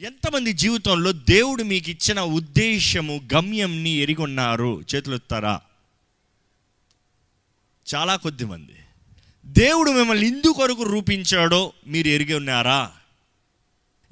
ఎంతమంది 0.00 0.52
జీవితంలో 0.52 1.12
దేవుడు 1.12 1.62
మీకు 1.62 1.90
ఇచ్చిన 1.90 2.20
ఉద్దేశము 2.20 3.28
గమ్యంని 3.34 3.90
ఎరిగొన్నారు? 3.90 4.82
చేతులెత్తారా 4.94 5.60
చాలా 7.94 8.16
కొద్ది 8.16 8.44
మంది 8.44 8.76
దేవుడు 9.46 9.90
మిమ్మల్ని 9.90 10.28
ఇందు 10.28 10.48
కొరకు 10.48 10.82
రూపించాడో 10.82 11.72
మీరు 11.86 12.08
ఎరిగి 12.08 12.34
ఉన్నారా? 12.34 12.92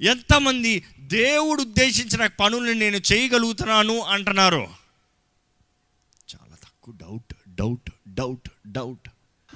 ఎంతమంది 0.01 0.83
దేవుడు 0.99 1.61
ఉద్దేశించిన 1.61 2.27
పనులను 2.27 2.79
నేను 2.79 2.97
చేయగలుగుతున్నాను 2.97 3.99
అంటున్నారు? 3.99 4.67
చాలా 6.35 6.55
తక్కువ 6.63 6.93
డౌట్ 6.93 7.33
డౌట్ 7.55 7.89
డౌట్ 8.07 8.49
డౌట్. 8.67 9.09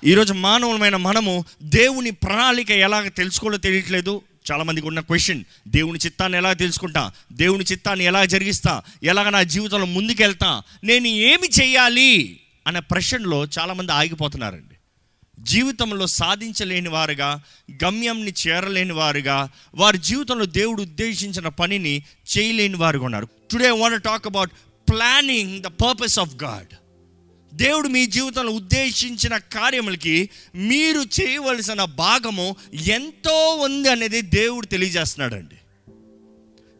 ఈరోజు 0.03 0.33
మానవులమైన 0.33 0.95
మనము 0.95 1.45
దేవుని 1.63 2.11
ప్రణాళిక 2.11 2.71
ఎలాగ 2.71 3.07
తెలుసుకోవాలో 3.07 3.57
తెలియట్లేదు. 3.57 4.21
చాలా 4.51 4.63
మందికి 4.63 4.87
ఉన్న 4.87 4.99
క్వశ్చన్ 4.99 5.43
దేవుని 5.67 5.99
చిత్తాన్ని 6.05 6.37
ఎలా 6.37 6.53
తెలుసుకుంటా? 6.53 7.11
దేవుని 7.31 7.65
చిత్తాన్ని 7.71 8.05
ఎలా 8.05 8.25
జరిగిస్తా? 8.25 8.81
ఎలాగ 9.03 9.29
నా 9.29 9.43
జీవితంలో 9.43 9.85
ముందుకెళ్తా? 9.85 10.61
నేను 10.83 11.07
ఏమి 11.07 11.49
చేయాలి? 11.61 12.39
అనే 12.67 12.79
ప్రశ్నలో 12.79 13.45
చాలామంది 13.45 13.91
ఆగిపోతున్నారండి. 13.91 14.75
జీవితంలో 15.39 16.07
సాధించలేని 16.07 16.89
వారుగా 16.89 17.41
గమ్యంని 17.83 18.33
చేరలేని 18.47 18.93
వారుగా 18.93 19.49
వారి 19.75 19.97
జీవితంలో 19.97 20.45
దేవుడు 20.45 20.81
ఉద్దేశించిన 20.81 21.47
పనిని 21.47 22.03
చేయలేని 22.37 22.75
వారుగా 22.75 23.05
ఉన్నారు. 23.05 23.27
Today 23.51 23.69
want 23.69 24.03
talk 24.03 24.27
about 24.27 24.51
planning 24.89 25.61
the 25.61 25.65
purpose 25.65 26.19
of 26.19 26.43
God 26.43 26.75
దేవుడు 27.53 27.87
మీ 27.87 28.05
జీవితంలో 28.05 28.51
ఉద్దేశించిన 28.51 29.37
కార్యములకి 29.37 30.29
మీరు 30.55 30.99
చేయవలసిన 30.99 31.83
భాగము 31.83 32.55
ఎంతో 32.73 33.55
ఉంది 33.55 33.89
అనేది 33.89 34.21
దేవుడు 34.21 34.65
తెలియజేస్తున్నాడండి. 34.65 35.55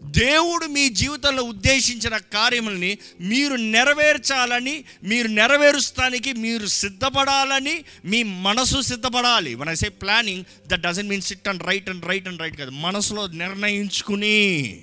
దేవుడు 0.03 0.65
మీ 0.65 0.89
జీవితంలో 0.89 1.43
ఉద్దేశించిన 1.43 2.17
కార్యములని 2.17 2.97
మీరు 3.21 3.55
నెరవేర్చాలని 3.55 4.83
మీరు 5.03 5.27
నెరవేరుస్తానికి 5.27 6.33
మీరు 6.33 6.67
సిద్ధపడాలని 6.67 7.83
మీ 8.05 8.23
మనసు 8.23 8.81
సిద్ధపడాలి. 8.81 9.55
మన 9.55 9.73
say 9.73 9.89
planning 9.89 10.43
that 10.67 10.81
doesn't 10.81 11.09
mean 11.09 11.21
sit 11.21 11.47
and 11.47 11.63
write 11.63 11.89
and 11.89 12.05
write 12.05 12.27
and 12.27 12.41
write 12.41 12.57
కాదు. 12.57 12.69
మనసులో 12.69 13.27
నిర్ణయించుకుని 13.27 14.81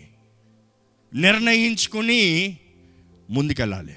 నిర్ణయించుకుని 1.15 2.57
ముందుకెళ్ళాలి. 3.31 3.93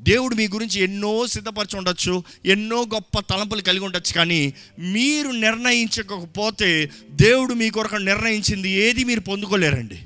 దేవుడు 0.00 0.34
మీ 0.34 0.48
గురించి 0.48 0.80
ఎన్నో 0.80 1.26
సిద్ధపరచి 1.26 1.76
ఉండొచ్చు 1.76 2.24
ఎన్నో 2.46 2.82
గొప్ప 2.82 3.20
తలంపులు 3.20 3.62
కలిగి 3.62 3.84
ఉండొచ్చు 3.84 4.12
కానీ 4.12 4.54
మీరు 4.78 5.28
నిర్ణయించకపోతే 5.28 6.90
దేవుడు 7.10 7.54
మీ 7.54 7.70
కొరకు 7.70 7.96
నిర్ణయించింది 7.96 8.70
ఏది 8.70 9.04
మీరు 9.04 9.20
పొందుకోలేరండి. 9.20 9.98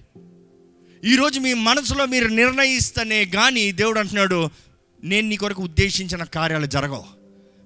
ఈరోజు 1.04 1.40
మీ 1.40 1.54
మనసులో 1.54 2.06
మీరు 2.06 2.28
నిర్ణయిస్తేనే 2.28 3.24
కానీ 3.24 3.72
దేవుడు 3.72 4.00
అంటున్నాడు 4.00 4.50
నేను 5.04 5.28
నీ 5.28 5.36
కొరకు 5.36 5.62
ఉద్దేశించిన 5.62 6.24
కార్యాలు 6.24 6.66
జరగవు. 6.66 7.04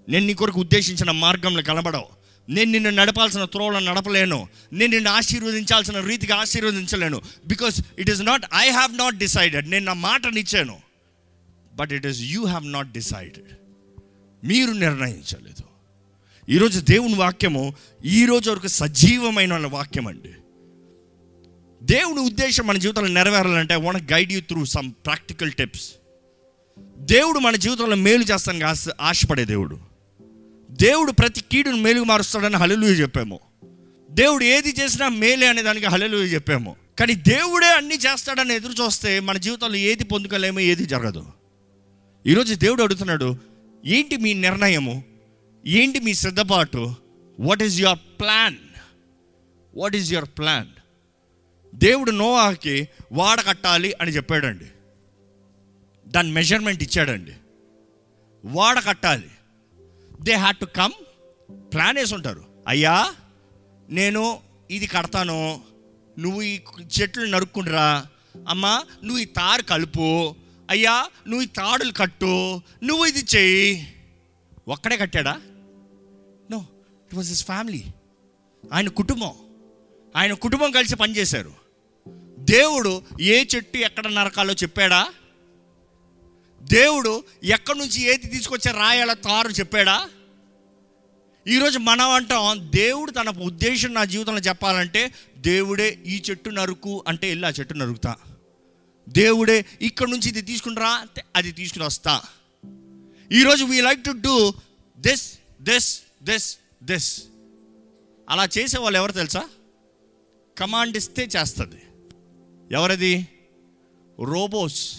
నేను 0.09 0.27
నీ 0.27 0.35
కొరకు 0.35 0.61
ఉద్దేశించిన 0.61 1.11
మార్గంలో 1.11 1.63
కనబడవు. 1.63 2.07
నేను 2.49 2.71
నిన్ను 2.71 2.91
నడపాల్సిన 2.91 3.45
త్రోవలను 3.45 3.93
నడపలేను. 3.93 4.49
నేను 4.73 4.93
నిన్ను 4.93 5.11
ఆశీర్వదించాల్సిన 5.11 6.01
రీతిగా 6.01 6.37
ఆశీర్వదించలేను. 6.37 7.21
Because 7.47 7.81
it 7.99 8.11
is 8.11 8.23
not 8.23 8.45
I 8.55 8.71
have 8.71 8.97
not 8.97 9.17
decided 9.17 9.71
నేను 9.71 9.85
నా 9.85 9.93
మాటనిచ్చాను 9.93 10.88
but 11.79 11.93
it 11.93 12.07
is 12.07 12.21
you 12.21 12.45
have 12.45 12.73
not 12.73 12.93
decided 12.93 13.57
మీరు 14.47 14.71
నిర్ణయించలేదు. 14.71 15.69
ఈరోజు 16.51 16.81
దేవుని 16.81 17.15
వాక్యము 17.15 17.75
ఈరోజు 18.05 18.51
వరకు 18.51 18.67
సజీవమైన 18.67 19.67
వాక్యం 19.67 20.07
అండి 20.07 20.31
దేవుని 21.83 22.21
ఉద్దేశం 22.21 22.67
మన 22.67 22.79
జీవితంలో 22.79 23.09
నెరవేరాలంటే 23.09 23.75
I 23.75 23.77
want 23.77 24.13
guide 24.13 24.33
you 24.33 24.41
through 24.41 24.65
some 24.65 24.93
practical 25.05 25.53
tips 25.53 25.93
దేవుడు 26.99 27.39
మన 27.39 27.57
జీవితంలో 27.57 27.97
మేలు 27.97 28.23
చేస్తానికి 28.23 28.65
ఆశ 28.65 28.89
ఆశపడే 29.01 29.45
దేవుడు. 29.45 29.79
దేవుడు 30.71 31.13
ప్రతి 31.13 31.41
కీడును 31.41 31.77
మేలుగు 31.77 32.05
మారుస్తాడని 32.05 32.57
హలలుయ 32.57 32.91
చెప్పాము. 32.91 33.41
దేవుడు 34.11 34.45
ఏది 34.45 34.75
చేసినా 34.81 35.09
మేలే 35.09 35.47
అనే 35.47 35.63
దానికి 35.63 35.87
హలలుయ 35.87 36.21
చెప్పాము. 36.21 36.77
కానీ 36.99 37.15
దేవుడే 37.15 37.67
అన్నీ 37.67 37.95
చేస్తాడని 37.95 38.55
ఎదురు 38.55 38.73
చూస్తే 38.73 39.21
మన 39.21 39.39
జీవితంలో 39.39 39.77
ఏది 39.77 40.05
పొందుకోలేమో 40.05 40.61
ఏది 40.61 40.87
జరగదు. 40.87 41.27
ఈరోజు 42.29 42.55
దేవుడు 42.55 42.83
అడుగుతున్నాడు 42.83 43.37
ఏంటి 43.85 44.17
మీ 44.17 44.35
నిర్ణయము? 44.35 45.05
ఏంటి 45.67 46.01
మీ 46.01 46.15
సిద్ధపాటు? 46.15 46.95
What 47.41 47.63
is 47.63 47.81
your 47.81 47.99
plan 48.21 48.57
what 49.77 49.97
is 49.97 50.13
your 50.13 50.29
plan 50.39 50.67
దేవుడు 51.75 52.11
నోవాకి 52.11 52.89
వాడ 53.13 53.41
కట్టాలి 53.41 53.95
అని 54.01 54.11
చెప్పాడండి. 54.11 54.65
దాని 56.09 56.33
మెజర్మెంట్ 56.33 56.83
ఇచ్చాడండి. 56.83 57.33
వాడ 58.45 58.79
కట్టాలి. 58.85 59.31
They 60.21 60.33
had 60.33 60.57
to 60.57 60.65
come 60.65 60.93
plan 61.73 61.97
వేసి 61.97 62.15
ఉంటారు. 62.15 62.45
అయ్యా 62.69 63.15
నేను 63.91 64.41
ఇది 64.71 64.87
కడతాను 64.87 65.61
నువ్వు 66.19 66.43
ఈ 66.43 66.61
చెట్లు 67.01 67.27
నరుక్కుండ్రా. 67.27 68.07
అమ్మా 68.49 68.85
నువ్వు 69.05 69.19
ఈ 69.19 69.25
తారు 69.25 69.63
కలుపు 69.63 70.35
అయ్యా 70.71 71.07
నువ్వు 71.29 71.43
ఈ 71.43 71.47
తాడులు 71.47 71.93
కట్టు 71.93 72.61
నువ్వు 72.83 73.07
ఇది 73.07 73.27
చెయ్యి. 73.37 73.95
ఒక్కడే 74.69 74.97
కట్టాడా? 74.97 75.41
No 76.51 76.59
it 77.07 77.15
was 77.15 77.29
his 77.29 77.45
family 77.45 77.85
ఆయన 78.73 78.89
కుటుంబం. 78.89 79.31
ఆయన 80.17 80.33
కుటుంబం 80.33 80.71
కలిసి 80.71 80.97
పనిచేశారు. 80.97 81.53
దేవుడు 82.39 83.03
ఏ 83.21 83.45
చెట్టు 83.57 83.79
ఎక్కడ 83.79 84.09
నరకాలో 84.09 84.55
చెప్పాడా? 84.55 85.09
దేవుడు 86.63 87.25
ఎక్కడి 87.45 87.79
నుంచి 87.79 88.01
ఏది 88.03 88.29
తీసుకొచ్చే 88.29 88.73
రాయాల 88.73 89.13
తారు 89.13 89.49
చెప్పాడా? 89.49 90.09
ఈరోజు 91.49 91.79
మనం 91.79 92.11
అంటాం 92.11 92.73
దేవుడు 92.75 93.11
తన 93.11 93.31
ఉద్దేశం 93.31 93.95
నా 93.95 94.05
జీవితంలో 94.05 94.41
చెప్పాలంటే 94.41 95.13
దేవుడే 95.37 95.99
ఈ 96.07 96.23
చెట్టు 96.31 96.51
నరుకు 96.51 97.05
అంటే 97.09 97.29
వెళ్ళి 97.29 97.47
ఆ 97.47 97.51
చెట్టు 97.51 97.75
నరుకుతా. 97.75 98.17
దేవుడే 99.09 99.65
ఇక్కడ 99.83 100.09
నుంచి 100.09 100.29
ఇది 100.29 100.41
తీసుకుంటారా 100.41 101.07
అది 101.37 101.53
తీసుకుని 101.53 101.85
వస్తా. 101.85 102.23
ఈరోజు 103.33 103.65
we 103.65 103.81
like 103.81 104.05
to 104.05 104.11
do 104.11 104.55
this 104.99 105.39
this 105.63 106.01
this 106.23 106.59
this 106.83 107.23
అలా 108.31 108.49
చేసే 108.59 108.79
వాళ్ళు 108.79 108.99
ఎవరు 108.99 109.13
తెలుసా? 109.13 109.49
కమాండ్ 110.59 110.97
ఇస్తే 110.97 111.29
చేస్తుంది. 111.37 111.83
ఎవరది? 112.73 113.29
రోబోస్. 114.25 114.97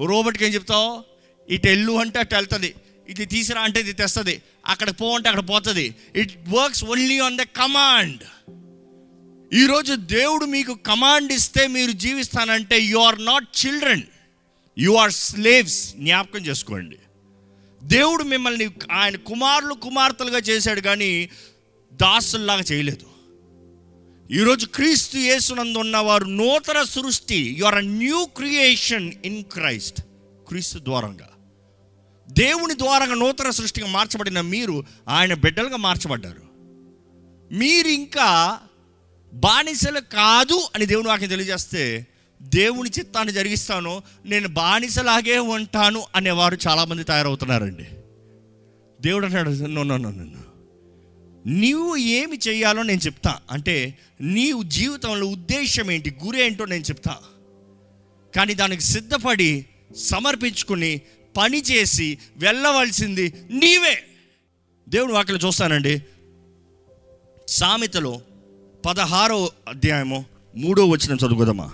రోబోట్కి 0.00 0.44
ఏం 0.44 0.54
చెప్తావు? 0.54 1.04
ఇటు 1.48 1.68
ఎల్లు 1.68 1.92
అంటే 1.92 2.18
అటు 2.18 2.34
వెళ్తుంది. 2.34 2.74
ఇది 3.08 3.24
తీసిరా 3.24 3.62
అంటే 3.62 3.80
ఇది 3.80 3.92
తెస్తుంది. 3.92 4.42
అక్కడ 4.66 4.90
పో 4.90 5.14
అంటే 5.14 5.28
అక్కడ 5.28 5.48
పోతుంది. 5.48 5.94
It 6.16 6.48
works 6.48 6.84
only 6.84 7.18
on 7.18 7.38
the 7.38 7.42
command 7.42 8.22
ఈరోజు 9.54 9.94
దేవుడు 9.94 10.44
మీకు 10.44 10.74
కమాండ్ 10.74 11.32
ఇస్తే 11.32 11.66
మీరు 11.66 11.90
జీవిస్తానంటే 11.90 12.80
you 12.80 12.98
are 12.98 13.24
not 13.24 13.66
children. 13.66 14.02
You 14.78 14.92
are 14.92 15.12
slaves. 15.12 15.94
జ్ఞాపకం 15.96 16.46
చేసుకోండి. 16.46 16.96
దేవుడు 17.82 18.24
మిమ్మల్ని 18.24 18.70
ఆయన 18.92 19.16
కుమారులు 19.16 19.74
కుమార్తెలుగా 19.74 20.38
చేశాడు 20.38 20.80
కానీ 20.80 21.30
దాసుల్లాగా 21.92 22.60
చేయలేదు. 22.60 23.06
ఈరోజు 24.32 24.66
క్రీస్తు 24.66 25.16
యేసునందు 25.16 25.78
ఉన్నవారు 25.78 26.24
నూతన 26.24 26.82
సృష్టి. 26.82 27.56
You 27.58 27.64
are 27.64 27.74
a 27.74 27.80
new 27.80 28.24
creation 28.24 29.12
in 29.24 29.44
Christ. 29.44 30.00
క్రీస్తు 30.48 30.78
ద్వారంగా. 30.78 31.28
దేవుని 32.28 32.74
ద్వారంగా 32.74 33.14
నూతన 33.14 33.50
సృష్టిగా 33.50 33.86
మార్చబడిన 33.86 34.40
మీరు 34.40 34.84
ఆయన 35.08 35.34
బిడ్డలుగా 35.34 35.76
మార్చబడ్డారు. 35.76 36.42
మీరు 37.54 37.88
ఇంకా 37.88 38.58
బానిసలు 39.34 40.00
కాదు 40.00 40.68
అని 40.74 40.86
దేవుని 40.86 41.08
వాక్యం 41.08 41.28
తెలియజేస్తే 41.28 42.06
దేవుని 42.42 42.90
చిత్తాన్ని 42.98 43.32
జరిగిస్తాను 43.32 44.02
నేను 44.26 44.48
బానిసలాగే 44.48 45.38
ఉంటాను 45.38 46.04
అనేవారు 46.14 46.58
చాలామంది 46.68 47.04
తయారవుతున్నారండి. 47.04 47.84
దేవుడు 49.00 49.26
అంటాడు 49.26 50.54
నీవు 51.46 51.96
ఏమి 51.96 52.38
చేయాలో 52.48 52.82
నేను 52.82 53.00
చెప్తా. 53.00 53.38
అంటే 53.50 53.98
నీవు 54.20 54.62
జీవితంలో 54.62 55.26
ఉద్దేశం 55.26 55.90
ఏంటి 55.90 56.16
గురి 56.24 56.42
ఏంటో 56.42 56.64
నేను 56.64 56.82
చెప్తా. 56.82 57.16
కానీ 58.36 58.54
దానికి 58.54 58.82
సిద్ధపడి 58.82 59.66
సమర్పించుకుని 59.96 61.00
పని 61.36 61.62
చేసి 61.62 62.18
వెళ్ళవలసింది 62.36 63.34
నీవే. 63.50 64.04
దేవుడు 64.88 65.12
వాక్యలు 65.12 65.46
చూస్తానండి. 65.46 66.02
సామెతలో 67.48 68.20
పదహారో 68.84 69.50
అధ్యాయము 69.68 70.24
మూడో 70.56 70.86
వచ్చిన 70.86 71.14
చదువుకుందామా? 71.14 71.72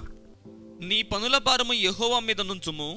నీ 0.83 1.03
పనుల 1.03 1.39
భారము 1.39 1.73
యెహోవా 1.73 2.19
మీద 2.19 2.41
నుంచుము. 2.41 2.97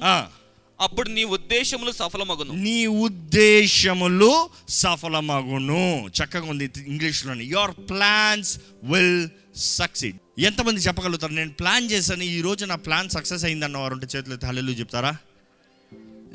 అప్పుడు 0.80 1.08
నీ 1.08 1.24
ఉద్దేశములు 1.24 1.92
సఫలమగును. 1.92 2.52
నీ 2.54 2.86
ఉద్దేశములు 2.86 4.50
సఫలమగును. 4.68 6.08
చక్కగా 6.08 6.50
ఉంది 6.50 6.70
ఇంగ్లీష్లోని. 6.86 7.44
యువర్ 7.44 7.70
ప్లాన్స్ 7.70 8.58
విల్ 8.84 9.28
సక్సీడ్ 9.56 10.16
ఎంతమంది 10.38 10.80
చెప్పగలుగుతారు? 10.80 11.32
నేను 11.32 11.52
ప్లాన్ 11.52 11.90
చేశాను 11.90 12.22
ఈ 12.22 12.40
రోజు 12.40 12.64
నా 12.64 12.74
ప్లాన్ 12.74 13.08
సక్సెస్ 13.08 13.44
అయిందన్న 13.44 13.78
వారు 13.78 13.94
ఉంటే 13.94 14.06
చేతులు 14.16 14.46
హల్లెలూయా 14.46 14.78
చెప్తారా? 14.78 15.16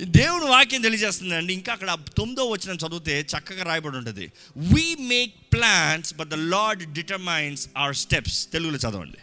దేవుని 0.03 0.45
వాక్యం 0.45 0.81
తెలియజేస్తుందండి. 0.81 1.53
ఇంకా 1.53 1.73
అక్కడ 1.73 1.97
తొమ్మిదో 2.17 2.45
వచ్చిన 2.45 2.75
చదివితే 2.75 3.21
చక్కగా 3.21 3.63
రాయబడి 3.63 3.97
ఉంటుంది. 3.97 4.31
We 4.57 4.95
make 4.99 5.33
plans 5.53 6.13
but 6.13 6.29
the 6.29 6.33
lord 6.33 6.93
determines 6.93 7.69
our 7.77 7.95
steps 7.95 8.51
తెలుగులో 8.53 8.77
చదవండి. 8.77 9.17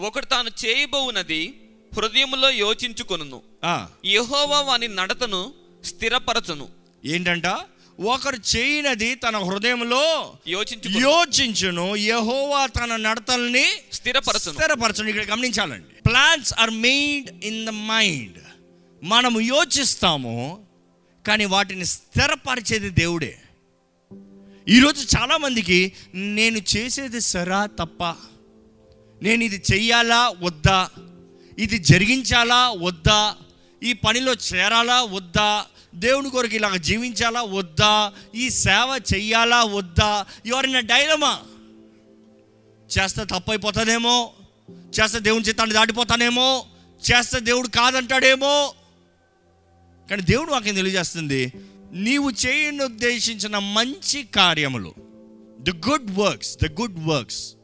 ఒకడు 0.00 0.24
తాను 0.24 0.50
చేయబోవునది 0.66 1.54
హృదయములో 1.96 2.50
యోచించుకొనును. 2.50 3.42
ఆ, 3.64 3.88
యెహోవా 4.04 4.60
వాని 4.60 4.88
నడతను 4.88 5.52
స్థిరపరచును. 5.84 6.68
ఏంటంట? 7.04 7.46
ఒకరు 8.00 8.56
చేయనది 8.56 9.14
తన 9.14 9.36
హృదయంలో 9.36 10.34
యోచించు 10.48 11.00
యోచించును 11.00 11.96
యహోవా 11.96 12.66
తన 12.66 12.96
నడతల్ని 12.96 13.64
స్థిరపరచును. 13.92 14.54
స్థిరపరచును. 14.54 15.08
ఇక్కడ 15.08 15.24
గమనించాలండి. 15.24 16.02
Plans 16.08 16.54
are 16.58 16.70
made 16.70 17.44
in 17.44 17.66
the 17.66 17.68
mind 17.68 18.38
మనము 19.02 19.40
యోచిస్తాము 19.40 20.34
కానీ 21.26 21.44
వాటిని 21.44 21.84
స్థిరపరిచేది 21.84 22.90
దేవుడే. 22.90 23.38
ఈరోజు 24.66 25.16
చాలామందికి 25.16 25.92
నేను 26.14 26.58
చేసేది 26.76 27.20
సరా 27.20 27.66
తప్ప 27.78 28.02
నేను 29.22 29.44
ఇది 29.44 29.62
చెయ్యాలా 29.72 30.34
వద్దా 30.40 30.90
ఇది 31.58 31.78
జరిగించాలా 31.78 32.68
వద్దా 32.80 33.36
ఈ 33.82 33.92
పనిలో 33.92 34.32
చేరాలా 34.32 35.02
వద్దా 35.02 35.66
దేవుని 35.94 36.30
కొరకు 36.30 36.54
ఇలాగ 36.54 36.76
జీవించాలా 36.76 37.42
వద్దా 37.42 38.12
ఈ 38.34 38.50
సేవ 38.50 39.00
చెయ్యాలా 39.14 39.64
వద్దా 39.64 40.26
ఎవరిన 40.46 40.80
డైలమా 40.80 41.32
చేస్తే 42.90 43.24
తప్పైపోతానేమో 43.24 44.30
చేస్తే 44.98 45.18
దేవుని 45.18 45.44
చిత్తాన్ని 45.44 45.74
దాటిపోతానేమో 45.74 46.66
చేస్తే 47.02 47.40
దేవుడు 47.40 47.68
కాదంటాడేమో 47.68 48.74
కానీ 50.10 50.22
దేవుడు 50.22 50.50
వాక్యం 50.50 50.74
తెలియజేస్తుంది 50.74 51.52
నీవు 51.92 52.30
చేయని 52.30 52.84
ఉద్దేశించిన 52.84 53.58
మంచి 53.58 54.22
కార్యములు 54.22 54.94
the 55.60 55.70
good 55.70 56.18
works 56.18 56.56
the 56.62 56.80
good 56.80 57.08
works 57.08 57.54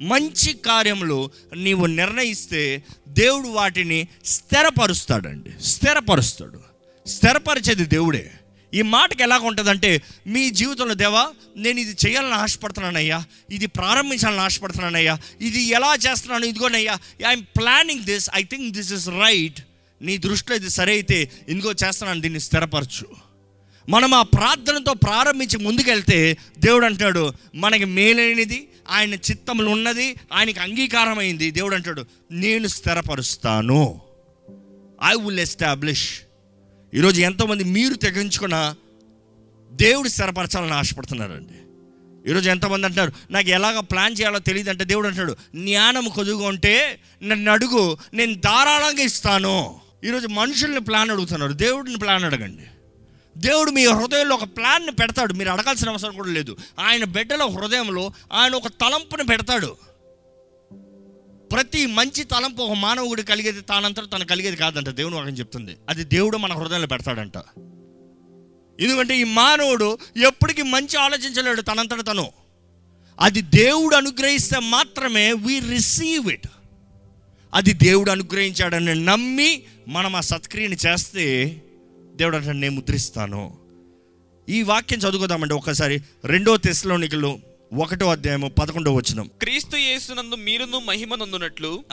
మంచి 0.00 0.52
కార్యములు 0.52 1.30
నీవు 1.56 1.86
నిర్ణయిస్తే 1.86 2.82
దేవుడు 3.08 3.48
వాటిని 3.48 4.08
స్థిరపరుస్తాడండి. 4.24 5.50
స్థిరపరుస్తాడు. 5.62 6.60
స్థిరపరిచేది 7.06 7.84
దేవుడే. 7.86 8.30
ఈ 8.74 8.82
మాటకి 8.82 9.22
ఎలాగ 9.22 9.40
ఉంటుందంటే 9.40 10.02
మీ 10.26 10.50
జీవితంలో 10.50 10.94
దేవా 10.94 11.28
నేను 11.56 11.80
ఇది 11.80 11.96
చేయాలని 12.06 12.34
ఆశపడుతున్నానయ్యా 12.34 13.24
ఇది 13.50 13.66
ప్రారంభించాలని 13.66 14.40
ఆశపడుతున్నానయ్యా 14.40 15.18
ఇది 15.40 15.62
ఎలా 15.62 15.94
చేస్తున్నాను 15.94 16.44
ఇదిగోనయ్యా 16.44 16.98
I'm 17.28 17.44
planning 17.44 18.02
this 18.02 18.30
I 18.34 18.42
think 18.42 18.74
this 18.74 18.92
is 18.92 19.08
right 19.08 19.60
నీ 20.02 20.16
దృష్టిలో 20.16 20.56
ఇది 20.56 20.70
సరే 20.70 20.92
అయితే 20.92 21.30
ఇందుకో 21.48 21.72
చేస్తున్నాను 21.72 22.20
దీన్ని 22.20 22.40
స్థిరపరచు. 22.40 23.32
మనం 23.88 24.14
ఆ 24.14 24.22
ప్రార్థనతో 24.22 24.94
ప్రారంభించి 24.94 25.58
ముందుకెళ్తే 25.58 26.36
దేవుడు 26.58 26.86
అంటాడు 26.86 27.32
మనకి 27.54 27.84
మేలైనది 27.84 28.68
ఆయన 28.90 29.14
చిత్తములు 29.14 29.70
ఉన్నది 29.70 30.16
ఆయనకి 30.32 30.60
అంగీకారమైంది. 30.60 31.50
దేవుడు 31.50 31.74
అంటాడు 31.74 32.04
నేను 32.30 32.66
స్థిరపరుస్తాను. 32.66 34.00
ఐ 35.04 35.14
విల్ 35.24 35.40
ఎస్టాబ్లిష్ 35.40 36.08
ఈరోజు 36.94 37.20
ఎంతోమంది 37.20 37.64
మీరు 37.64 37.94
తెగించుకున్న 37.94 38.74
దేవుడు 39.72 40.08
స్థిరపరచాలని 40.08 40.72
ఆశపడుతున్నారండి. 40.72 41.58
ఈరోజు 42.30 42.50
ఎంతమంది 42.50 42.86
అంటారు 42.86 43.12
నాకు 43.30 43.48
ఎలాగ 43.48 43.80
ప్లాన్ 43.80 44.16
చేయాలో 44.20 44.38
తెలియదు 44.38 44.70
అంటే 44.70 44.84
దేవుడు 44.84 45.08
అంటాడు 45.08 45.36
జ్ఞానం 45.56 46.08
కొదుగు 46.08 46.42
ఉంటే 46.42 47.00
నన్ను 47.22 47.52
అడుగు 47.52 47.98
నేను 48.14 48.34
ధారాళంగా 48.34 49.02
ఇస్తాను. 49.02 49.74
ఈరోజు 50.04 50.28
మనుషుల్ని 50.28 50.80
ప్లాన్ 50.80 51.10
అడుగుతున్నారు. 51.10 51.52
దేవుడిని 51.52 51.98
ప్లాన్ 51.98 52.24
అడగండి. 52.24 52.62
దేవుడు 53.36 53.70
మీ 53.70 53.86
హృదయంలో 53.86 54.34
ఒక 54.34 54.44
ప్లాన్ని 54.44 54.92
పెడతాడు. 54.92 55.32
మీరు 55.32 55.50
అడగాల్సిన 55.50 55.88
అవసరం 55.88 56.16
కూడా 56.16 56.28
లేదు. 56.28 56.56
ఆయన 56.78 57.04
బిడ్డల 57.04 57.42
హృదయంలో 57.42 58.12
ఆయన 58.32 58.54
ఒక 58.54 58.66
తలంపుని 58.66 59.24
పెడతాడు. 59.24 59.76
ప్రతి 61.52 61.86
మంచి 61.86 62.24
తలంపు 62.24 62.62
ఒక 62.62 62.72
మానవుడు 62.72 63.22
కలిగేది 63.22 63.60
తానంతట 63.60 64.12
తను 64.12 64.24
కలిగేది 64.24 64.56
కాదంట. 64.56 64.88
దేవుడు 64.88 65.14
వాక్యం 65.14 65.34
చెప్తుంది. 65.34 65.76
అది 65.88 66.04
దేవుడు 66.04 66.36
మన 66.36 66.52
హృదయంలో 66.52 66.86
పెడతాడంట. 66.86 67.36
ఎందుకంటే 68.80 69.18
ఈ 69.18 69.24
మానవుడు 69.24 69.98
ఎప్పటికీ 70.26 70.62
మంచి 70.62 70.96
ఆలోచించలేడు 70.96 71.62
తనంతట 71.62 72.06
తను. 72.06 72.32
అది 73.20 73.42
దేవుడు 73.42 73.96
అనుగ్రహిస్తే 73.96 74.60
మాత్రమే 74.60 75.32
వి 75.32 75.58
రిసీవ్ 75.58 76.32
ఇట్ 76.32 76.46
అది 77.54 77.72
దేవుడు 77.72 78.10
అనుగ్రహించాడని 78.10 78.94
నమ్మి 78.94 79.62
మనం 79.88 80.16
ఆ 80.16 80.20
సత్క్రియని 80.20 80.76
చేస్తే 80.86 81.56
దేవుడు 82.14 82.36
అంటే 82.36 82.52
నేను 82.52 82.74
ముద్రిస్తాను. 82.74 83.58
ఈ 84.48 84.62
వాక్యం 84.62 84.98
చదువుకుందామండి 84.98 85.54
ఒకసారి. 85.54 86.00
రెండో 86.24 86.56
తెశలోనికలు 86.56 87.38
ఒకటో 87.76 88.10
అధ్యాయము 88.10 88.48
పదకొండో 88.48 88.94
వచనం. 88.94 89.26
క్రీస్తు 89.26 89.76
యేసునందు 89.76 90.34
మీరును 90.34 90.78
మహిమనందునట్లు 90.78 91.84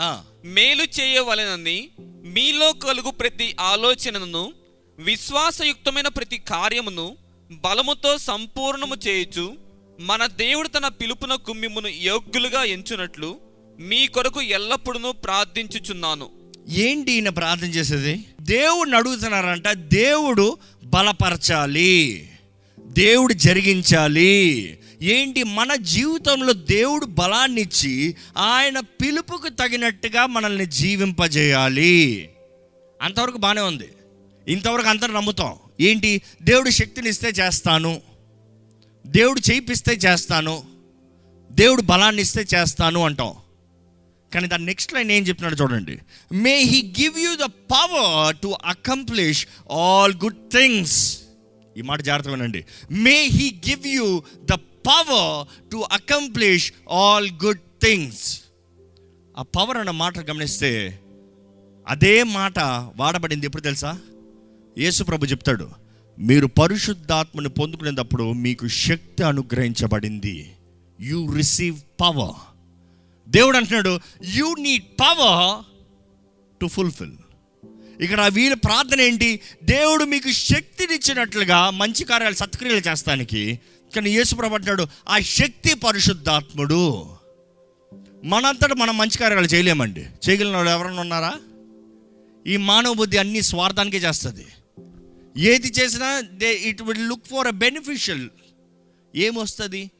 మేలు 0.46 0.84
చేయవలెనని 0.84 1.90
మీలో 2.24 2.72
కలుగు 2.72 3.12
ప్రతి 3.12 3.56
ఆలోచనను 3.60 4.54
విశ్వాసయుక్తమైన 5.00 6.08
ప్రతి 6.08 6.38
కార్యమును 6.38 7.18
బలముతో 7.52 8.18
సంపూర్ణము 8.18 8.96
చేయుచు 9.08 9.56
మన 10.00 10.26
దేవుడు 10.26 10.68
తన 10.68 10.88
పిలుపున 10.88 11.36
కుమ్మిమును 11.36 11.88
యోగ్యులుగా 11.88 12.64
ఎంచునట్లు 12.64 13.40
మీ 13.80 14.08
కొరకు 14.08 14.42
ఎల్లప్పుడూ 14.42 15.12
ప్రార్థించుచున్నాను. 15.12 16.39
ఏంటి 16.68 17.12
ఈయన 17.12 17.30
ప్రార్థన 17.30 17.68
చేసేది? 17.68 18.26
దేవుడిని 18.42 18.96
అడుగుతున్నారంట 18.96 19.68
దేవుడు 19.68 20.58
బలపరచాలి. 20.84 22.30
దేవుడు 22.80 23.34
జరిగించాలి. 23.34 24.78
ఏంటి? 25.02 25.44
మన 25.44 25.76
జీవితంలో 25.76 26.54
దేవుడు 26.54 27.06
బలాన్ని 27.06 27.62
ఇచ్చి 27.62 28.16
ఆయన 28.38 28.80
పిలుపుకు 28.80 29.50
తగినట్టుగా 29.50 30.26
మనల్ని 30.26 30.66
జీవింపజేయాలి. 30.66 32.30
అంతవరకు 33.02 33.38
బాగానే 33.38 33.62
ఉంది. 33.62 33.90
ఇంతవరకు 34.48 34.88
అందరు 34.88 35.12
నమ్ముతాం. 35.12 35.54
ఏంటి? 35.80 36.22
దేవుడు 36.42 36.70
శక్తిని 36.70 37.10
ఇస్తే 37.10 37.30
చేస్తాను. 37.30 38.02
దేవుడు 39.08 39.40
చేయిపిస్తే 39.52 39.94
చేస్తాను. 39.94 40.64
దేవుడు 41.52 41.82
బలాన్ని 41.82 42.22
ఇస్తే 42.22 42.46
చేస్తాను 42.56 43.06
అంటాం. 43.06 43.34
కానీ 44.34 44.48
దాని 44.48 44.66
నెక్స్ట్ 44.66 44.94
లైన్ 44.94 45.12
ఏం 45.12 45.24
చెప్తున్నాడు 45.24 45.62
చూడండి. 45.62 46.00
May 46.34 46.60
he 46.60 46.94
give 47.00 47.20
you 47.20 47.36
the 47.36 47.45
power 47.45 48.38
to 48.44 48.56
accomplish 48.66 49.48
all 49.71 50.14
good 50.14 50.50
things 50.54 51.19
ఈ 51.78 51.81
మాట 51.81 52.02
జాగ్రత్త 52.02 52.30
వినండి. 52.30 52.66
May 52.92 53.26
he 53.26 53.62
give 53.69 53.88
you 53.88 54.24
the 54.44 54.52
power 54.88 55.71
to 55.71 55.78
accomplish 55.78 56.74
all 56.92 57.30
good 57.45 57.59
things 57.83 58.42
ఆ 59.38 59.42
పవర్ 59.42 59.78
అన్న 59.78 59.92
మాట 59.92 60.30
గమనిస్తే 60.30 61.00
అదే 61.88 62.24
మాట 62.24 62.59
వాడబడింది 62.95 63.45
ఎప్పుడు 63.45 63.62
తెలుసా? 63.62 64.00
యేసు 64.78 65.04
ప్రభు 65.04 65.26
చెప్తాడు 65.26 65.69
మీరు 66.19 66.48
పరిశుద్ధాత్మను 66.48 67.50
పొందుకునేటప్పుడు 67.50 68.33
మీకు 68.33 68.68
శక్తి 68.68 69.24
అనుగ్రహించబడింది. 69.24 70.54
యు 71.02 71.33
రిసీవ్ 71.36 71.80
పవర్ 72.02 72.49
దేవుడు 73.30 73.57
అంటున్నాడు 73.57 74.00
you 74.24 74.56
need 74.59 74.83
power 74.83 75.66
to 76.62 76.68
fulfil 76.68 77.12
ఇక్కడ 78.02 78.28
వీళ్ళ 78.28 78.54
ప్రార్థన 78.54 79.02
ఏంటి? 79.02 79.40
దేవుడు 79.64 80.04
మీకు 80.04 80.31
శక్తినిచ్చినట్లుగా 80.31 81.69
మంచి 81.69 82.04
కార్యాలు 82.04 82.36
సత్క్రియలు 82.36 82.81
చేస్తానికి 82.88 83.59
కానీ 83.95 84.09
యేసుప్రభు 84.09 84.54
అంటున్నాడు 84.54 84.88
ఆ 85.09 85.19
శక్తి 85.19 85.74
పరిశుద్ధాత్ముడు. 85.74 87.06
మనంతటా 88.24 88.76
మనం 88.76 88.98
మంచి 88.98 89.18
కార్యాలు 89.18 89.45
చేయలేమండి. 89.45 90.02
చేయగలిగిన 90.02 90.56
వాళ్ళు 90.56 90.71
ఎవరైనా 90.71 91.02
ఉన్నారా? 91.02 91.33
ఈ 92.48 92.57
మానవ 92.57 92.94
బుద్ధి 92.94 93.18
అన్ని 93.18 93.42
స్వార్థానికే 93.42 93.98
చేస్తుంది. 93.98 94.45
ఏది 95.38 95.68
చేసినా 95.68 96.19
they 96.19 96.56
it 96.56 96.81
will 96.81 97.09
look 97.09 97.26
for 97.26 97.48
a 97.48 97.50
beneficial 97.50 98.30
ఏమొస్తుంది? 99.16 99.92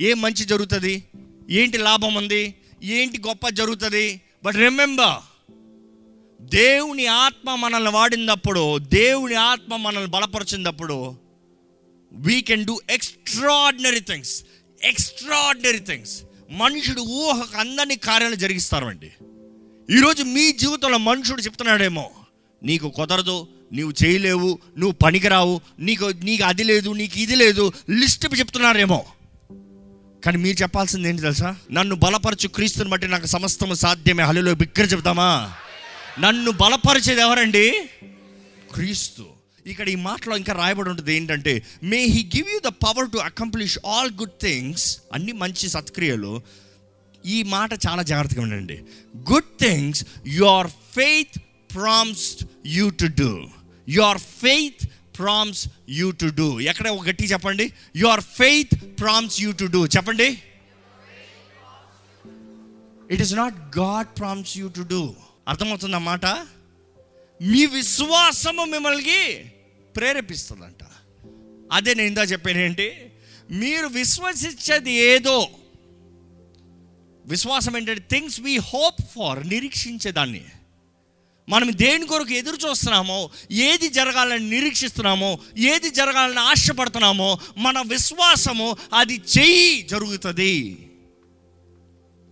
ఏం 0.00 0.20
మంచి 0.20 0.44
జరుగుతుంది? 0.44 1.04
ఏంటి 1.50 1.78
లాభం 1.78 2.14
ఉంది? 2.14 2.54
ఏంటి 2.82 3.18
గొప్ప 3.18 3.48
జరుగుతుంది? 3.48 4.20
బట్ 4.44 4.56
రిమెంబర్ 4.56 5.18
దేవుని 6.42 7.06
ఆత్మ 7.06 7.54
మనల్ని 7.54 7.90
వాడినప్పుడు 7.90 8.78
దేవుని 8.78 9.34
ఆత్మ 9.34 9.76
మనల్ని 9.76 10.10
బలపరిచినప్పుడు 10.10 11.14
we 12.12 12.40
can 12.40 12.64
do 12.64 12.80
extraordinary 12.90 14.00
things 14.00 14.44
extraordinary 14.84 15.78
things 15.78 16.22
మనుషుడు 16.50 17.00
ఊహకు 17.00 17.58
అందని 17.58 17.96
కార్యాలు 17.96 18.34
జరిగిస్తారండి. 18.34 19.10
ఈరోజు 19.96 20.22
మీ 20.22 20.52
జీవితంలో 20.52 20.98
మనుషుడు 20.98 21.42
చెప్తున్నాడేమో 21.42 22.10
నీకు 22.62 22.88
కుదరదు 22.88 23.48
నువ్వు 23.72 24.04
చేయలేవు 24.04 24.58
నువ్వు 24.78 24.92
పనికిరావు 24.92 25.60
నీకు 25.78 26.04
నీకు 26.04 26.44
అది 26.44 26.64
లేదు 26.64 26.90
నీకు 26.90 27.18
ఇది 27.18 27.36
లేదు 27.36 27.72
లిస్ట్ 27.90 28.38
చెప్తున్నారేమో. 28.38 29.04
కానీ 30.24 30.38
మీరు 30.38 30.62
చెప్పాల్సింది 30.62 31.08
ఏంటి 31.08 31.22
తెలుసా? 31.22 31.56
నన్ను 31.72 31.94
బలపరచు 31.94 32.48
క్రీస్తుని 32.48 32.90
బట్టి 32.90 33.08
నాకు 33.08 33.26
సమస్తము 33.26 33.74
సాధ్యమే. 33.74 34.22
హలిలో 34.22 34.54
బిగ్గర 34.54 34.86
చెబుతామా? 34.86 35.52
నన్ను 36.20 36.50
బలపరిచేది 36.50 37.20
ఎవరండి? 37.20 37.84
క్రీస్తు. 38.74 39.26
ఇక్కడ 39.66 39.88
ఈ 39.88 39.94
మాటలో 39.94 40.36
ఇంకా 40.36 40.52
రాయబడి 40.52 40.88
ఉంటుంది 40.88 41.16
ఏంటంటే 41.16 41.62
may 41.82 42.04
he 42.04 42.30
give 42.36 42.50
you 42.50 42.58
the 42.58 42.66
power 42.66 43.10
to 43.12 43.18
accomplish 43.18 43.78
all 43.86 44.10
good 44.10 44.40
things 44.42 44.98
అన్ని 45.14 45.32
మంచి 45.32 45.68
సత్క్రియలు. 45.68 46.42
ఈ 47.26 47.42
మాట 47.42 47.70
చాలా 47.72 48.02
జాగ్రత్తగా 48.02 48.42
ఉండండి. 48.42 48.78
Good 49.32 49.60
things 49.60 50.04
your 50.26 50.66
faith 50.66 51.38
prompted 51.74 52.48
you 52.66 52.90
to 52.90 53.06
do 53.06 53.48
your 53.88 54.18
faith 54.18 54.90
prompts 55.20 55.68
you 55.88 56.10
to 56.10 56.26
do 56.26 56.60
ఎక్కడ 56.60 56.88
ఒక 56.88 57.06
గట్టి 57.06 57.24
చెప్పండి? 57.24 57.72
Your 57.96 58.20
faith 58.20 59.00
prompts 59.00 59.40
you 59.40 59.52
to 59.52 59.64
do 59.64 59.86
చెప్పండి. 59.86 60.42
It 63.10 63.20
is 63.20 63.34
not 63.34 63.78
God 63.78 64.18
prompts 64.18 64.58
you 64.58 64.68
to 64.68 64.80
do 64.80 65.14
అర్థమవుతుంది 65.48 65.96
అన్నమాట 65.96 66.26
మీ 67.42 67.66
విశ్వాసము 67.66 68.64
మిమ్మల్ని 68.64 69.50
ప్రేరేపిస్తుందంట. 69.96 70.84
అదే 71.72 71.94
నేను 71.94 72.08
ఇందా 72.08 72.22
చెప్పాను 72.22 72.58
ఏంటి? 72.58 73.12
మీరు 73.50 73.86
విశ్వసించేది 73.86 74.92
ఏదో. 74.92 75.48
విశ్వాసం 77.26 77.76
ఏంటంటే 77.76 78.06
థింగ్స్ 78.10 78.40
వీ 78.40 78.56
హోప్ 78.56 79.02
ఫార్ 79.16 79.48
నిరీక్షించేదాన్ని. 79.48 80.44
మనం 81.50 81.70
దేని 81.76 82.06
కొరకు 82.06 82.32
ఎదురు 82.32 82.68
చూస్తున్నామో 82.68 83.30
ఏది 83.50 83.88
జరగాలని 83.88 84.50
నిరీక్షిస్తున్నామో 84.50 85.38
ఏది 85.58 85.90
జరగాలని 85.90 86.40
ఆశపడుతున్నామో 86.40 87.38
మన 87.56 87.80
విశ్వాసము 87.80 88.76
అది 88.92 89.22
చెయ్యి 89.38 89.82
జరుగుతుంది. 89.82 90.76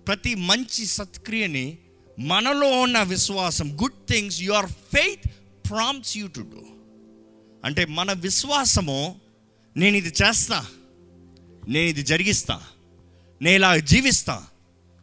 ప్రతి 0.08 0.34
మంచి 0.34 0.86
సత్క్రియని 0.86 1.78
మనలో 2.18 2.80
ఉన్న 2.80 3.02
విశ్వాసం 3.02 3.78
good 3.82 4.08
things 4.10 4.40
your 4.40 4.66
faith 4.66 5.26
prompts 5.70 6.16
you 6.16 6.26
to 6.26 6.40
do 6.40 6.62
అంటే 7.64 7.84
మన 7.84 8.12
విశ్వాసము 8.12 9.20
నేను 9.76 9.96
ఇది 9.96 10.08
చేస్తా 10.08 10.66
నేను 11.68 11.88
ఇది 11.88 12.02
జరిగిస్తా 12.02 12.62
నేను 13.42 13.54
ఇలా 13.54 13.76
జీవిస్తా 13.76 14.46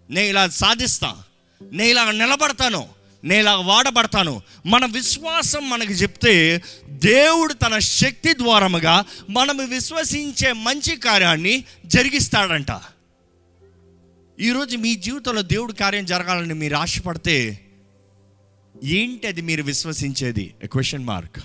నేను 0.09 0.27
ఇలా 0.27 0.49
సాధిస్తా 0.49 1.23
నేను 1.61 1.89
ఇలా 1.89 2.11
నిలబడతాను 2.11 2.94
నేను 3.25 3.41
ఇలా 3.41 3.55
వాడబడతాను. 3.55 4.41
మన 4.65 4.85
విశ్వాసం 4.85 5.69
మనకు 5.69 5.91
చెప్తే 5.91 6.61
దేవుడు 6.89 7.53
తన 7.53 7.79
శక్తి 7.79 8.33
ద్వారముగా 8.33 9.05
మనం 9.29 9.69
విశ్వసించే 9.69 10.53
మంచి 10.53 10.95
కార్యాన్ని 10.95 11.63
జరిగిస్తాడంట. 11.85 12.67
ఈరోజు 14.39 14.77
మీ 14.77 14.95
జీవితంలో 14.95 15.41
దేవుడు 15.41 15.73
కార్యం 15.73 16.05
జరగాలని 16.05 16.53
మీరు 16.53 16.75
ఆశపడితే 16.75 17.59
ఏంటి 18.83 19.27
అది 19.27 19.41
మీరు 19.41 19.63
విశ్వసించేది? 19.63 20.53
క్వశ్చన్ 20.71 21.05
మార్క్ 21.05 21.43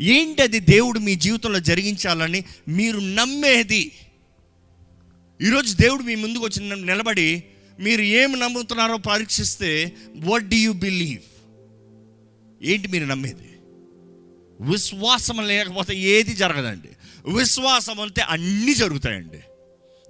ఏంటి 0.00 0.42
అది 0.42 0.60
దేవుడు 0.60 0.98
మీ 0.98 1.14
జీవితంలో 1.14 1.60
జరిగించాలని 1.60 2.44
మీరు 2.68 2.98
నమ్మేది? 2.98 3.92
ఈరోజు 5.42 5.76
దేవుడు 5.76 6.02
మీ 6.02 6.14
ముందుకు 6.14 6.44
వచ్చి 6.44 6.86
నిలబడి 6.86 7.44
మీరు 7.80 8.02
ఏమి 8.02 8.40
నమ్ముతున్నారో 8.40 8.96
పరీక్షిస్తే 8.96 9.92
వాట్ 10.16 10.48
డు 10.48 10.54
యూ 10.54 10.72
బిలీవ్ 10.72 11.18
ఏంటి 12.62 12.88
మీరు 12.88 13.04
నమ్మేది? 13.04 13.50
విశ్వాసం 14.60 15.46
లేకపోతే 15.46 15.96
ఏది 15.96 16.34
జరగదండి. 16.34 16.88
విశ్వాసం 17.34 18.00
అంటే 18.00 18.22
అన్నీ 18.22 18.74
జరుగుతాయండి. 18.74 19.38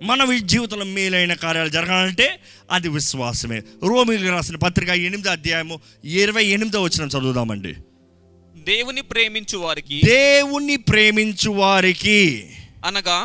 మన 0.05 0.39
జీవితంలో 0.39 0.85
మేలైన 0.85 1.35
కార్యాలు 1.35 1.69
జరగాలంటే 1.69 2.41
అది 2.71 2.89
విశ్వాసమే. 2.89 3.63
రోమిలకు 3.85 4.33
రాసిన 4.33 4.57
పత్రిక 4.57 4.89
ఎనిమిదో 4.89 5.31
అధ్యాయము 5.31 5.81
ఇరవై 6.05 6.45
ఎనిమిదో 6.45 6.83
వచ్చిన 6.83 7.09
చదువుదామండి. 7.09 7.75
దేవుని 8.57 9.01
ప్రేమించు 9.01 9.59
వారికి 9.59 10.01
దేవుణ్ణి 10.05 10.77
ప్రేమించు 10.77 11.51
వారికి 11.51 12.51
అనగా 12.89 13.19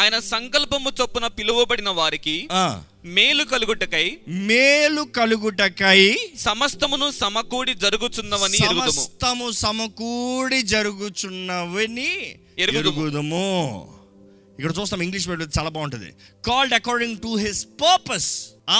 ఆయన 0.00 0.16
సంకల్పము 0.32 0.90
చొప్పున 0.98 1.26
పిలువబడిన 1.38 1.90
వారికి 1.98 2.36
మేలు 3.16 3.44
కలుగుటకై 3.44 4.06
మేలు 4.50 5.02
కలుగుటకై 5.18 6.00
సమస్తమును 6.38 7.08
సమకూడి 7.22 7.74
జరుగుచున్నవని 7.84 8.56
సమస్తము 8.56 9.48
సమకూడి 9.64 10.60
జరుగుచున్నవని 10.74 12.10
ఎరుగుదుము. 12.64 13.46
ఇక్కడ 14.58 14.72
చూస్తాం 14.78 15.00
ఇంగ్లీష్ 15.02 15.28
మీడియం 15.28 15.50
చాలా 15.58 15.70
బాగుంటుంది. 15.76 16.10
Called 16.46 16.74
according 16.74 17.18
to 17.24 17.32
his 17.44 17.62
purpose 17.82 18.28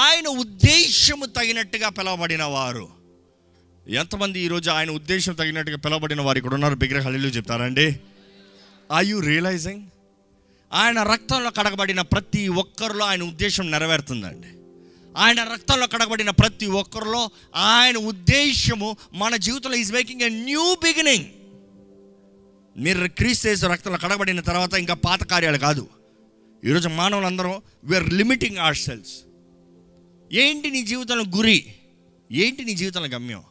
ఆయన 0.03 0.27
ఉద్దేశము 0.43 1.27
తగినట్టుగా 1.39 1.89
పిలవబడిన 1.99 2.45
వారు. 2.55 2.87
ఎంతమంది 3.87 4.39
ఈరోజు 4.47 4.69
ఆయన 4.77 4.91
ఉద్దేశం 4.91 5.35
తగినట్టుగా 5.41 5.79
పిలవబడిన 5.85 6.21
వారు 6.27 6.39
ఇక్కడ 6.39 6.55
ఉన్నారు? 6.59 6.77
బిగ్ర 6.85 7.01
హలీలు 7.07 7.31
చెప్తారండి 7.37 7.87
ఆర్ 8.91 9.07
యూ 9.11 9.19
రియలైజింగ్ 9.31 9.85
ఆయన 10.77 11.03
రక్తంలో 11.03 11.51
కడగబడిన 11.51 12.01
ప్రతి 12.01 12.49
ఒక్కరిలో 12.49 13.05
ఆయన 13.05 13.23
ఉద్దేశం 13.23 13.71
నెరవేరుతుందండి. 13.71 14.49
ఆయన 15.17 15.41
రక్తంలో 15.53 15.87
కడగబడిన 15.87 16.31
ప్రతి 16.31 16.67
ఒక్కరిలో 16.67 17.31
ఆయన 17.55 17.97
ఉద్దేశము 17.97 18.97
మన 19.13 19.37
జీవితంలో 19.37 19.77
is 19.77 19.93
making 19.93 20.21
a 20.21 20.29
new 20.29 20.77
beginning 20.83 21.25
మీరు 22.77 23.09
క్రీస్తు 23.09 23.67
రక్తంలో 23.67 23.99
కడగబడిన 23.99 24.41
తర్వాత 24.41 24.75
ఇంకా 24.75 24.95
పాత 24.95 25.23
కార్యాలు 25.25 25.59
కాదు. 25.59 25.89
ఈరోజు 26.65 26.89
మానవులందరం 26.89 27.63
వీఆర్ 27.85 28.13
లిమిటింగ్ 28.13 28.57
ఆర్ 28.57 28.77
సెల్స్ 28.77 29.15
ఏంటి 30.33 30.71
నీ 30.71 30.83
జీవితంలో 30.83 31.25
గురి? 31.37 31.75
ఏంటి 32.33 32.65
నీ 32.65 32.75
జీవితంలో 32.75 33.09
గమ్యం? 33.09 33.43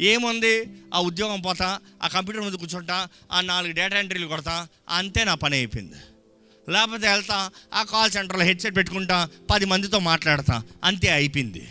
ఏముంది? 0.00 0.66
ఆ 0.94 1.00
ఉద్యోగం 1.00 1.40
పోతా 1.40 1.78
ఆ 2.02 2.08
కంప్యూటర్ 2.08 2.42
ముందు 2.42 2.56
కూర్చుంటా 2.56 3.08
ఆ 3.32 3.40
నాలుగు 3.40 3.72
డేటా 3.72 3.98
ఎంట్రీలు 3.98 4.26
కొడతా 4.26 4.68
అంతే 4.88 5.24
నా 5.24 5.34
పని 5.34 5.56
అయిపోయింది. 5.56 5.96
లేకపోతే 6.68 7.08
వెళ్తా 7.08 7.50
ఆ 7.74 7.82
కాల్ 7.82 8.10
సెంటర్లో 8.10 8.44
హెడ్సెట్ 8.44 8.76
పెట్టుకుంటా 8.76 9.28
పది 9.50 9.64
మందితో 9.64 9.98
మాట్లాడతా 9.98 10.62
అంతే 10.84 11.10
అయిపోయింది. 11.10 11.68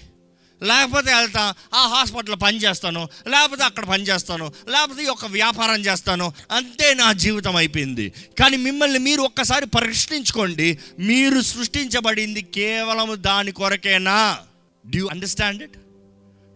లేకపోతే 0.63 1.13
వెళ్తా 1.13 1.53
ఆ 1.73 1.87
హాస్పిటల్లో 1.87 2.35
పని 2.35 2.57
చేస్తాను 2.57 3.09
లేకపోతే 3.27 3.63
అక్కడ 3.63 3.85
పని 3.85 4.03
చేస్తాను 4.03 4.53
లేకపోతే 4.67 5.03
ఈ 5.03 5.05
యొక్క 5.05 5.25
వ్యాపారం 5.25 5.81
చేస్తాను 5.81 6.33
అంతే 6.51 6.93
నా 6.93 7.13
జీవితం 7.13 7.55
అయిపోయింది. 7.55 8.13
కానీ 8.39 8.57
మిమ్మల్ని 8.57 8.99
మీరు 8.99 9.21
ఒక్కసారి 9.21 9.65
ప్రశ్నించుకోండి 9.65 10.77
మీరు 10.99 11.41
సృష్టించబడింది 11.41 12.41
కేవలం 12.41 13.17
దాని 13.19 13.51
కొరకేనా? 13.51 14.37
Do you 14.85 15.07
understand 15.07 15.63
it 15.63 15.77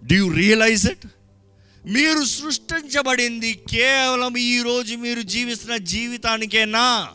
do you 0.03 0.33
realise 0.33 0.87
it 0.87 1.05
మీరు 1.85 2.25
సృష్టించబడింది 2.25 3.53
కేవలం 3.53 4.37
ఈరోజు 4.37 4.95
మీరు 4.95 5.21
జీవిస్తున్న 5.21 5.77
జీవితానికేనా? 5.77 7.09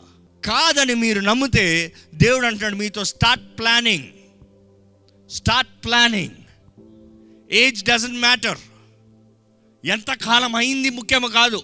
కాదని 0.45 0.93
మీరు 0.93 1.19
నమ్మితే 1.19 1.93
దేవుడు 2.13 2.45
అంటాడు 2.45 2.75
మీతో 2.75 3.03
start 3.03 3.59
planning 3.59 4.03
start 5.29 5.85
planning 5.85 6.35
age 7.51 7.83
doesn't 7.83 8.19
matter 8.19 8.57
ఎంత 9.85 10.13
కాలం 10.13 10.55
అయింది 10.55 10.89
ముఖ్యము 10.89 11.27
కాదు. 11.27 11.61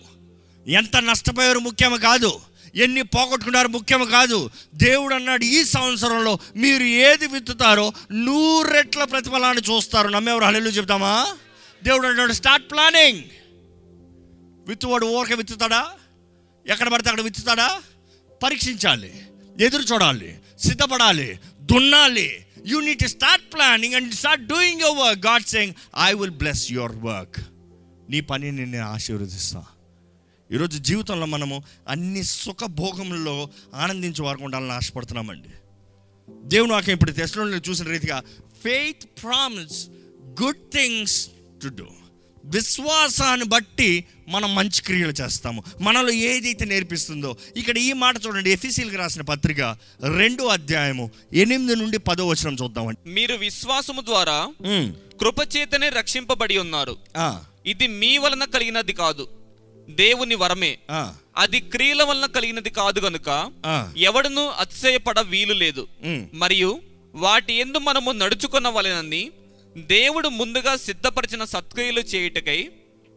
ఎంత 0.67 0.97
నష్టపోయారు 0.97 1.59
ముఖ్యము 1.59 1.97
కాదు. 1.97 2.39
ఎన్ని 2.75 3.01
పోగొట్టుకున్నారు 3.01 3.67
ముఖ్యము 3.67 4.05
కాదు. 4.05 4.49
దేవుడు 4.75 5.15
అన్నాడు 5.15 5.43
ఈ 5.43 5.63
సంవత్సరంలో 5.63 6.39
మీరు 6.55 6.83
ఏది 6.83 7.27
విత్తుతారో 7.27 7.93
నూరెట్ల 8.11 9.03
ప్రతిఫలాన్ని 9.03 9.75
చూస్తారు. 9.75 10.07
నమ్మేవారు 10.07 10.43
హల్లు 10.43 10.69
చెప్తామా 10.69 11.37
దేవుడు 11.83 12.07
అంటాడు 12.07 12.33
స్టార్ట్ 12.33 12.71
ప్లానింగ్ 12.71 13.23
విత్తువాడు 14.67 15.05
ఊరక 15.05 15.33
విత్తుతాడా? 15.33 15.87
ఎక్కడ 16.67 16.87
పడితే 16.87 17.09
అక్కడ 17.09 17.23
విత్తుతాడా? 17.23 17.81
పరీక్షించాలి 18.43 19.11
ఎదురు 19.59 19.83
చూడాలి 19.83 20.39
సిద్ధపడాలి 20.59 21.39
దున్నాలి. 21.61 22.45
You 22.65 22.81
need 22.81 23.07
start 23.07 23.53
planning 23.53 23.93
and 23.93 24.13
start 24.13 24.47
doing 24.47 24.81
your 24.81 24.97
work 24.97 25.25
God 25.25 25.43
saying 25.43 25.73
I 26.03 26.13
will 26.13 26.31
bless 26.31 26.71
your 26.71 26.95
work 26.95 27.39
నీ 28.09 28.21
పనిని 28.21 28.65
నేను 28.65 28.85
ఆశీర్వదిస్తా. 28.85 29.65
ఈరోజు 30.53 30.77
జీవితంలో 30.77 31.25
మనము 31.25 31.63
అన్ని 31.87 32.23
సుఖభోగముల్లో 32.23 33.49
ఆనందించే 33.75 34.23
వారికి 34.23 34.43
ఉండాలని 34.43 34.71
ఆశపడుతున్నామండి. 34.71 35.49
దేవుడు 36.43 36.71
నాకు 36.71 36.91
ఇప్పుడు 36.91 37.11
తెస్లో 37.11 37.47
చూసిన 37.47 37.87
రీతిగా 37.87 38.23
faith 38.63 39.03
promise 39.23 39.87
good 40.43 40.71
things 40.73 41.27
to 41.63 41.67
do 41.67 41.87
విశ్వాసాన్ని 42.45 43.45
బట్టి 43.45 44.03
మనం 44.29 44.55
మంచి 44.55 44.81
క్రియలు 44.81 45.13
చేస్తాము. 45.21 45.63
మనలో 45.81 46.11
ఏదైతే 46.11 46.65
నేర్పిస్తుందో 46.65 47.37
ఇక్కడ 47.57 47.77
ఈ 47.77 47.93
మాట 47.93 48.15
చూడండి 48.25 48.51
ఎఫీసీలకు 48.51 48.97
రాసిన 48.97 49.21
పత్రిక 49.21 49.61
రెండో 50.17 50.45
అధ్యాయము 50.47 51.11
ఎనిమిది 51.33 51.75
నుండి 51.75 51.97
పదో 51.97 52.27
వచనం 52.27 52.57
చూద్దామండి. 52.63 53.09
మీరు 53.09 53.35
విశ్వాసము 53.35 54.01
ద్వారా 54.01 54.37
కృపచేతనే 55.21 55.89
రక్షింపబడి 55.89 56.57
ఉన్నారు. 56.57 56.97
ఇది 57.65 57.87
మీ 57.87 58.17
వలన 58.17 58.43
కలిగినది 58.43 58.93
కాదు 58.93 59.27
దేవుని 59.89 60.35
వరమే. 60.35 60.77
అది 61.37 61.59
క్రియల 61.59 62.03
వలన 62.03 62.25
కలిగినది 62.25 62.69
కాదు 62.69 62.99
గనుక 62.99 63.51
ఎవడును 63.97 64.47
అతిశయపడ 64.47 65.19
వీలు 65.19 65.53
లేదు. 65.53 65.87
మరియు 66.33 66.79
వాటి 67.15 67.53
ఎందు 67.53 67.77
మనము 67.77 68.11
నడుచుకున్న 68.11 68.67
వలనని 68.67 69.29
దేవుడు 69.77 70.27
ముందుగా 70.27 70.75
సిద్ధపరిచిన 70.75 71.43
సత్క్రియలు 71.43 71.99
చేయుటకై 71.99 72.69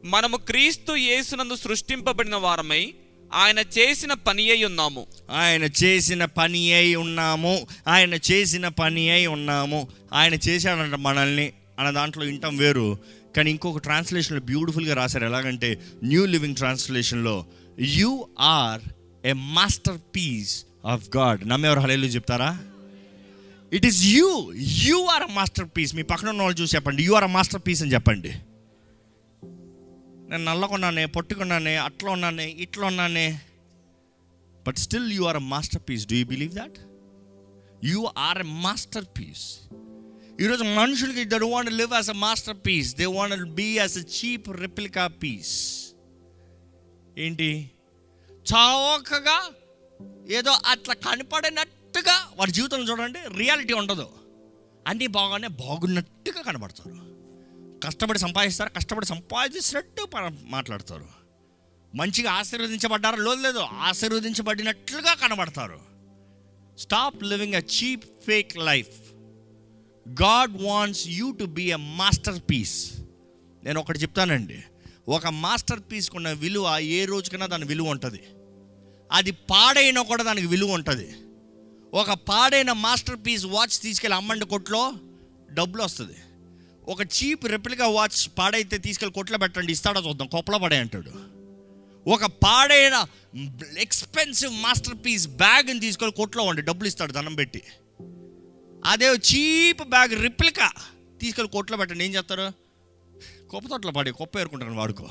మనము 0.05 0.37
క్రీస్తు 0.37 0.93
యేసునందు 0.93 1.57
సృష్టింపబడిన 1.57 2.37
వారమై 2.37 2.95
ఆయన 3.35 3.59
చేసిన 3.59 4.13
పని 4.13 4.51
అయి 4.51 4.65
ఉన్నాము. 4.65 5.07
ఆయన 5.31 5.65
చేసిన 5.65 6.25
పని 6.25 6.73
అయి 6.73 6.95
ఉన్నాము. 6.95 7.67
ఆయన 7.89 8.15
చేసిన 8.15 8.69
పని 8.69 9.11
అయి 9.11 9.27
ఉన్నాము. 9.27 9.89
ఆయన 10.13 10.35
చేశాడంట 10.35 10.95
మనల్ని 10.95 11.53
అన్న 11.79 11.91
దాంట్లో 11.91 12.25
వింటాం 12.25 12.57
వేరు. 12.57 12.99
కానీ 13.37 13.51
ఇంకొక 13.51 13.79
ట్రాన్స్లేషన్లో 13.79 14.43
బ్యూటిఫుల్గా 14.43 14.95
రాశారు. 14.95 15.25
ఎలాగంటే 15.25 15.81
new 16.05 16.27
living 16.27 16.57
ట్రాన్స్లేషన్లో 16.57 17.47
you 17.81 18.29
are 18.41 18.81
a 19.27 19.33
masterpiece 20.17 20.65
of 20.87 21.17
God. 21.17 21.49
నమ్మేవారు 21.49 21.81
హలేలు 21.81 22.07
చెప్తారా? 22.07 22.59
It 23.75 23.87
is 23.87 24.05
you 24.05 24.53
you 24.55 25.05
are 25.05 25.23
a 25.23 25.27
masterpiece 25.77 25.95
మీ 25.95 26.03
పక్కన 26.03 26.29
ఉన్న 26.29 26.43
వాళ్ళు 26.43 26.63
చూసి 26.63 26.77
చెప్పండి. 26.77 27.03
You 27.03 27.13
are 27.13 27.25
a 27.25 27.27
master 27.27 27.63
piece 27.67 27.83
అని 27.83 27.93
చెప్పండి. 27.93 28.29
నేను 30.31 30.45
నల్లకున్నానే 30.45 31.05
పొట్టుకున్నానే 31.07 31.77
అట్లా 31.77 32.11
ఉన్నానే 32.11 32.49
ఇట్లా 32.49 32.87
ఉన్నానే. 32.87 33.41
But 34.67 34.77
still 34.77 35.13
you 35.13 35.23
are 35.23 35.37
a 35.37 35.45
masterpiece 35.89 36.07
do 36.07 36.17
you 36.17 36.25
believe 36.25 36.53
that 36.53 36.79
you 37.85 38.09
are 38.19 38.39
a 38.39 38.43
masterpiece 39.05 39.59
ఈరోజు 40.41 40.65
మనుషులకి 40.65 41.25
they 41.25 41.37
want 41.37 41.73
live 41.73 41.95
as 41.95 42.11
a 42.11 42.13
masterpiece 42.67 42.97
they 42.97 43.07
want 43.07 43.45
be 43.45 43.77
as 43.77 43.99
a 43.99 44.01
cheap 44.01 44.51
replica 44.61 45.07
piece 45.07 45.85
ఏంటి? 47.19 47.71
చౌకగా 48.53 49.51
ఏదో 50.31 50.59
అట్లా 50.67 50.95
కనపడినట్టుగా 51.91 52.33
వారి 52.37 52.53
జీవితంలో 52.53 52.93
చూడండి 52.93 53.19
రియాలిటీ 53.39 53.73
ఉండదు. 53.73 54.09
అన్నీ 54.87 55.07
బాగానే 55.07 55.49
బాగున్నట్టుగా 55.49 56.43
కనబడతారు. 56.43 56.97
కష్టపడి 57.87 58.19
సంపాదిస్తారు 58.19 58.71
కష్టపడి 58.77 59.07
సంపాదించినట్టు 59.07 60.09
మాట్లాడతారు. 60.43 61.07
మంచిగా 61.95 62.31
ఆశీర్వదించబడ్డారో? 62.31 63.17
లో 63.17 63.35
లేదు. 63.35 63.59
ఆశీర్వదించబడినట్లుగా 63.59 65.15
కనబడతారు. 65.15 65.81
Stop 66.79 67.25
living 67.25 67.55
a 67.55 67.59
cheap 67.59 68.05
fake 68.27 68.57
life 68.57 69.13
God 70.23 70.63
wants 70.63 71.09
you 71.09 71.31
to 71.31 71.45
be 71.45 71.73
a 71.73 71.77
masterpiece 72.51 72.93
నేను 73.65 73.81
ఒకటి 73.81 73.99
చెప్తానండి. 73.99 74.63
ఒక 75.09 75.27
మాస్టర్ 75.27 75.81
పీస్కి 75.93 76.17
ఉన్న 76.17 76.31
విలువ 76.31 76.79
ఏ 76.79 77.05
రోజుకైనా 77.05 77.47
దాని 77.47 77.65
విలువ 77.65 77.91
ఉంటుంది. 77.91 78.23
అది 79.13 79.31
పాడైనా 79.31 80.03
కూడా 80.03 80.23
దానికి 80.23 80.47
విలువ 80.47 80.73
ఉంటుంది. 80.73 81.09
ఒక 81.95 82.13
పాడైన 82.13 82.73
మాస్టర్ 82.73 83.17
పీస్ 83.27 83.47
వాచ్ 83.47 83.83
తీసుకెళ్ళి 83.83 84.17
అమ్మండి 84.17 84.45
కొట్లో 84.45 84.93
డబ్బులు 85.53 85.83
వస్తుంది. 85.83 86.17
ఒక 86.89 87.01
చీప్ 87.01 87.47
రెప్లికా 87.47 87.87
వాచ్ 87.87 88.39
పాడైతే 88.39 88.79
తీసుకెళ్ళి 88.79 89.15
కొట్లో 89.15 89.39
పెట్టండి 89.39 89.73
ఇస్తాడో 89.73 90.01
చూద్దాం 90.01 90.29
కొప్పలో 90.29 90.59
పడే 90.59 90.77
అంటాడు. 90.77 91.13
ఒక 92.11 92.25
పాడైన 92.25 93.07
ఎక్స్పెన్సివ్ 93.79 94.63
మాస్టర్ 94.63 94.95
పీస్ 95.07 95.29
బ్యాగ్ని 95.29 95.81
తీసుకొని 95.81 96.13
కొట్లో 96.13 96.45
ఉండి 96.45 96.63
డబ్బులు 96.63 96.89
ఇస్తాడు 96.89 97.13
దండం 97.13 97.35
పెట్టి. 97.35 97.63
అదే 98.85 99.07
చీప్ 99.07 99.83
బ్యాగ్ 99.83 100.23
రిప్లికా 100.23 100.73
తీసుకెళ్ళి 101.21 101.53
కొట్లో 101.53 101.77
పెట్టండి 101.77 102.05
ఏం 102.05 102.15
చేస్తారు? 102.15 102.53
కుప్ప 103.51 103.69
తోటలో 103.69 103.93
పడి 103.93 104.13
కుప్ప 104.13 104.39
ఏరుకుంటాను 104.39 104.75
వాడుకో. 104.75 105.09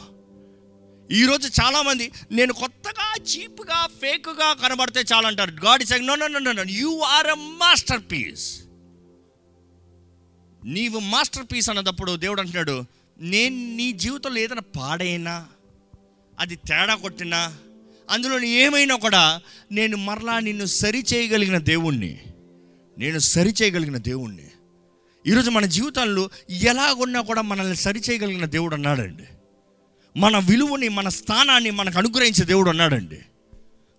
ఈరోజు 1.11 1.47
చాలామంది 1.47 2.11
నేను 2.31 2.53
కొత్తగా 2.53 3.23
చీప్గా 3.23 3.87
ఫేక్గా 4.01 4.53
కనబడితే 4.53 5.03
చాలంటారు. 5.13 5.51
God 5.51 5.81
is 5.81 6.01
no 6.01 6.15
no 6.15 6.27
no 6.27 6.51
no 6.51 6.63
you 6.69 6.99
are 6.99 7.27
a 7.27 7.33
masterpiece 8.11 8.59
నీవు 10.65 10.99
మాస్టర్ 10.99 11.45
పీస్ 11.53 11.69
అన్నదప్పుడు 11.69 12.15
దేవుడు 12.15 12.41
అంటున్నాడు 12.41 12.83
నేను 13.19 13.75
నీ 13.75 13.91
జీవితంలో 13.91 14.39
ఏదైనా 14.39 14.61
పాడైనా 14.61 15.47
అది 16.39 16.55
తేడా 16.55 16.95
కొట్టినా 16.95 17.57
అందులో 18.09 18.39
ఏమైనా 18.43 18.95
కూడా 18.95 19.41
నేను 19.71 19.97
మరలా 19.97 20.39
నిన్ను 20.39 20.65
సరి 20.65 21.05
చేయగలిగిన 21.13 21.57
దేవుణ్ణి 21.57 22.19
నేను 22.97 23.19
సరి 23.19 23.53
చేయగలిగిన 23.61 23.97
దేవుణ్ణి. 23.97 24.45
ఈరోజు 25.27 25.49
మన 25.49 25.65
జీవితంలో 25.65 26.29
ఎలాగున్నా 26.49 27.21
కూడా 27.21 27.41
మనల్ని 27.41 27.75
సరి 27.75 27.99
చేయగలిగిన 27.99 28.45
దేవుడు 28.45 28.73
అన్నాడండి. 28.73 29.23
మన 30.17 30.37
విలువని 30.37 30.89
మన 30.89 31.09
స్థానాన్ని 31.09 31.71
మనకు 31.71 31.97
అనుగ్రహించే 31.97 32.45
దేవుడు 32.45 32.69
అన్నాడండి 32.69 33.19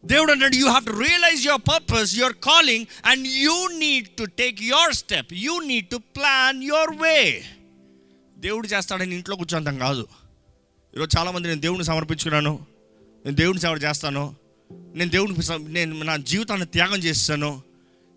దేవుడు 0.04 0.32
అన్నాడు 0.32 0.54
you 0.54 0.66
have 0.66 0.86
to 0.86 0.90
realise 0.90 1.46
your 1.46 1.60
purpose 1.60 2.14
your 2.14 2.32
calling 2.32 2.86
and 3.06 3.28
you 3.28 3.68
need 3.68 4.08
to 4.08 4.24
take 4.24 4.62
your 4.62 4.94
step 4.94 5.32
you 5.32 5.60
need 5.60 5.88
to 5.88 5.96
plan 5.96 6.64
your 6.64 6.90
way 6.90 7.44
దేవుడు 8.38 8.68
చేస్తాడని 8.68 9.14
ఇంట్లో 9.14 9.36
కూర్చోంతం 9.36 9.78
కాదు. 9.78 10.08
ఈరోజు 10.96 11.18
చాలామంది 11.18 11.48
నేను 11.48 11.60
దేవుడిని 11.60 11.84
సమర్పించుకున్నాను. 11.84 12.66
నేను 13.24 13.36
దేవుడిని 13.36 13.62
సేవ 13.62 13.72
చేస్తాను. 13.72 14.36
నేను 14.72 15.10
దేవుడిని 15.10 15.72
నేను 15.72 16.02
నా 16.02 16.16
జీవితాన్ని 16.16 16.66
త్యాగం 16.66 16.98
చేస్తాను. 16.98 17.62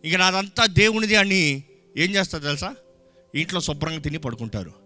ఇక 0.05 0.15
నాదంతా 0.15 0.65
దేవునిది 0.65 1.15
అని 1.15 1.63
ఏం 1.97 2.11
చేస్తారు 2.11 2.43
తెలుసా? 2.43 2.75
ఇంట్లో 3.35 3.61
శుభ్రంగా 3.61 3.99
తిని 3.99 4.17
పడుకుంటారు. 4.17 4.82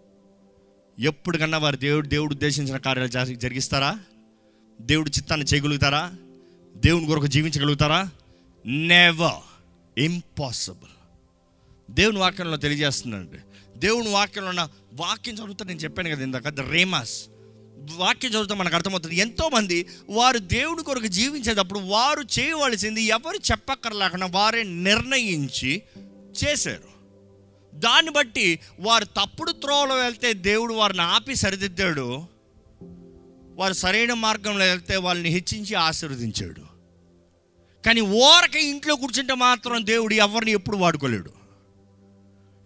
ఎప్పటికన్నా 1.00 1.58
వారు 1.58 1.76
దేవుడు 1.76 2.08
దేవుడు 2.08 2.34
ఉద్దేశించిన 2.34 2.78
కార్యాలు 2.78 3.34
జరిగిస్తారా? 3.34 4.00
దేవుడు 4.82 5.10
చిత్తాన్ని 5.10 5.48
చేయగలుగుతారా? 5.54 6.14
దేవుని 6.76 7.06
కొరకు 7.06 7.28
జీవించగలుగుతారా? 7.28 8.10
నెవర్ 8.66 10.00
ఇంపాసిబుల్ 10.00 10.90
దేవుని 11.92 12.18
వాక్యంలో 12.18 12.58
తెలియజేస్తున్నానండి 12.58 13.38
దేవుని 13.80 14.10
వాక్యంలో 14.10 14.50
ఉన్న 14.50 14.70
వాక్యం 14.94 15.36
చదువుతా 15.36 15.66
నేను 15.66 15.80
చెప్పాను 15.80 16.10
కదా 16.10 16.24
ఇందాక 16.24 16.50
ద 16.50 16.60
రేమాస్ 16.60 17.24
వాక్యం 17.96 18.32
చదువుతా 18.32 18.56
మనకు 18.56 18.76
అర్థమవుతుంది. 18.76 19.16
ఎంతోమంది 19.16 19.86
వారు 20.10 20.38
దేవుని 20.38 20.84
కొరకు 20.84 21.08
జీవించేటప్పుడు 21.08 21.80
వారు 21.80 22.40
చేయవలసింది 22.40 23.02
ఎవరు 23.02 23.38
చెప్పక్కర్లేకుండా 23.52 24.26
వారే 24.26 24.64
నిర్ణయించి 24.64 25.82
చేశారు. 26.44 26.97
దాన్ని 27.86 28.12
బట్టి 28.12 28.48
వారు 28.80 29.06
తప్పుడు 29.06 29.52
త్రోవలో 29.52 29.96
వెళ్తే 29.96 30.34
దేవుడు 30.34 30.74
వారిని 30.74 31.02
ఆపి 31.02 31.36
సరిదిద్దాడు. 31.36 32.08
వారు 33.60 33.74
సరైన 33.74 34.14
మార్గంలో 34.14 34.66
వెళ్తే 34.66 34.96
వాళ్ళని 34.96 35.30
హెచ్చించి 35.30 35.76
ఆశీర్వదించాడు. 35.76 36.64
కానీ 37.84 38.02
ఓరక 38.02 38.56
ఇంట్లో 38.56 38.96
కూర్చుంటే 38.96 39.34
మాత్రం 39.34 39.86
దేవుడు 39.86 40.14
ఎవరిని 40.14 40.52
ఎప్పుడు 40.52 40.78
వాడుకోలేడు. 40.78 41.32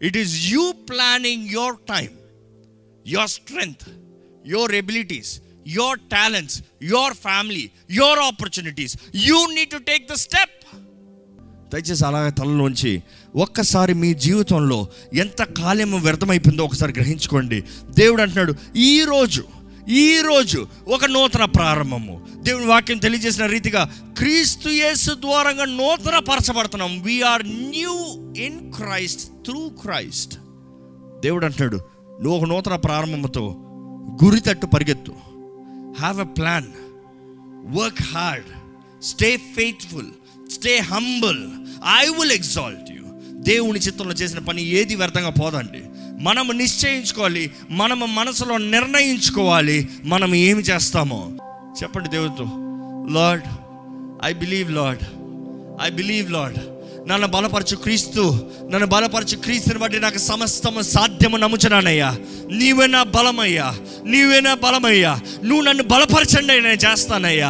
It 0.02 0.18
is 0.18 0.36
you 0.52 0.72
planning 0.72 1.48
your 1.50 1.78
time 1.90 2.12
your 3.08 3.30
strength 3.30 3.86
your 4.48 4.74
abilities 4.76 5.32
your 5.68 6.00
talents 6.00 6.58
your 6.84 7.14
family 7.14 7.66
your 7.92 8.20
opportunities 8.20 8.96
you 9.16 9.40
need 9.54 9.70
to 9.70 9.78
take 9.78 10.06
the 10.12 10.14
step 10.14 10.58
దయచేసి 11.74 12.06
అలాగే 12.06 12.32
తలలోంచి 12.32 12.94
ఒక్కసారి 13.36 13.94
మీ 13.94 14.14
జీవితంలో 14.14 14.88
ఎంత 15.14 15.44
కాలం 15.44 16.02
వ్యర్థమైపోయిందో 16.02 16.64
ఒకసారి 16.64 16.94
గ్రహించుకోండి. 16.94 17.64
దేవుడు 17.90 18.22
అంటున్నాడు 18.22 18.56
ఈరోజు 18.76 19.44
ఈరోజు 19.90 20.68
ఒక 20.88 21.06
నూతన 21.06 21.46
ప్రారంభము. 21.46 22.28
దేవుని 22.42 22.66
వాక్యం 22.66 22.98
తెలియజేసిన 22.98 23.46
రీతిగా 23.46 24.14
క్రీస్తు 24.18 24.70
యేసు 24.70 25.12
ద్వారంగా 25.14 25.66
నూతన 25.66 26.20
పరచబడుతున్నాం 26.20 27.02
we are 27.02 27.44
new 27.46 27.94
in 28.46 28.74
Christ 28.74 29.32
through 29.46 29.70
Christ 29.70 30.36
దేవుడు 31.22 31.46
అంటున్నాడు 31.46 31.80
నువ్వు 32.22 32.40
ఒక 32.40 32.50
నూతన 32.50 32.76
ప్రారంభంతో 32.76 33.56
గురి 34.24 34.40
తట్టు 34.40 34.66
పరిగెత్తు. 34.66 35.12
Have 36.00 36.22
a 36.22 36.24
plan 36.24 36.68
work 37.78 38.02
hard 38.02 38.46
stay 39.04 39.38
faithful 39.38 40.50
stay 40.52 40.78
humble 40.78 41.48
I 42.00 42.08
will 42.08 42.32
exalt 42.32 42.92
you 42.92 43.01
దేవుని 43.42 43.80
చిత్తంలో 43.80 44.14
చేసిన 44.14 44.40
పని 44.40 44.64
ఏది 44.64 44.96
వ్యర్థంగా 44.96 45.30
పోదండి. 45.30 45.84
మనము 46.24 46.52
నిశ్చయించుకోవాలి 46.52 47.52
మనము 47.70 48.06
మనసులో 48.06 48.58
నిర్ణయించుకోవాలి 48.58 49.90
మనం 50.04 50.36
ఏమి 50.36 50.62
చేస్తామో. 50.62 51.32
చెప్పండి 51.84 52.10
దేవుడితో 52.10 52.44
Lord 53.14 53.44
I 54.26 54.34
believe 54.34 54.72
Lord 54.72 55.04
I 55.84 55.90
believe 55.90 56.32
Lord 56.32 56.58
నన్ను 57.08 57.28
బలపరచు 57.28 57.76
క్రీస్తు 57.76 58.24
నన్ను 58.70 58.88
బలపరచు 58.88 59.36
క్రీస్తుని 59.38 59.80
బట్టి 59.80 60.00
నాకు 60.00 60.18
సమస్తము 60.18 60.82
సాధ్యము 60.82 61.38
నమ్ముచున్నానయ్యా. 61.38 62.10
నీవే 62.52 62.88
నా 62.88 63.04
బలమయ్యా 63.04 63.68
నీవే 64.04 64.40
నా 64.40 64.54
బలమయ్యా. 64.54 65.14
నువ్వు 65.44 65.64
నన్ను 65.64 65.84
బలపరచండి 65.84 66.62
నేను 66.62 66.80
చేస్తానయ్యా. 66.86 67.50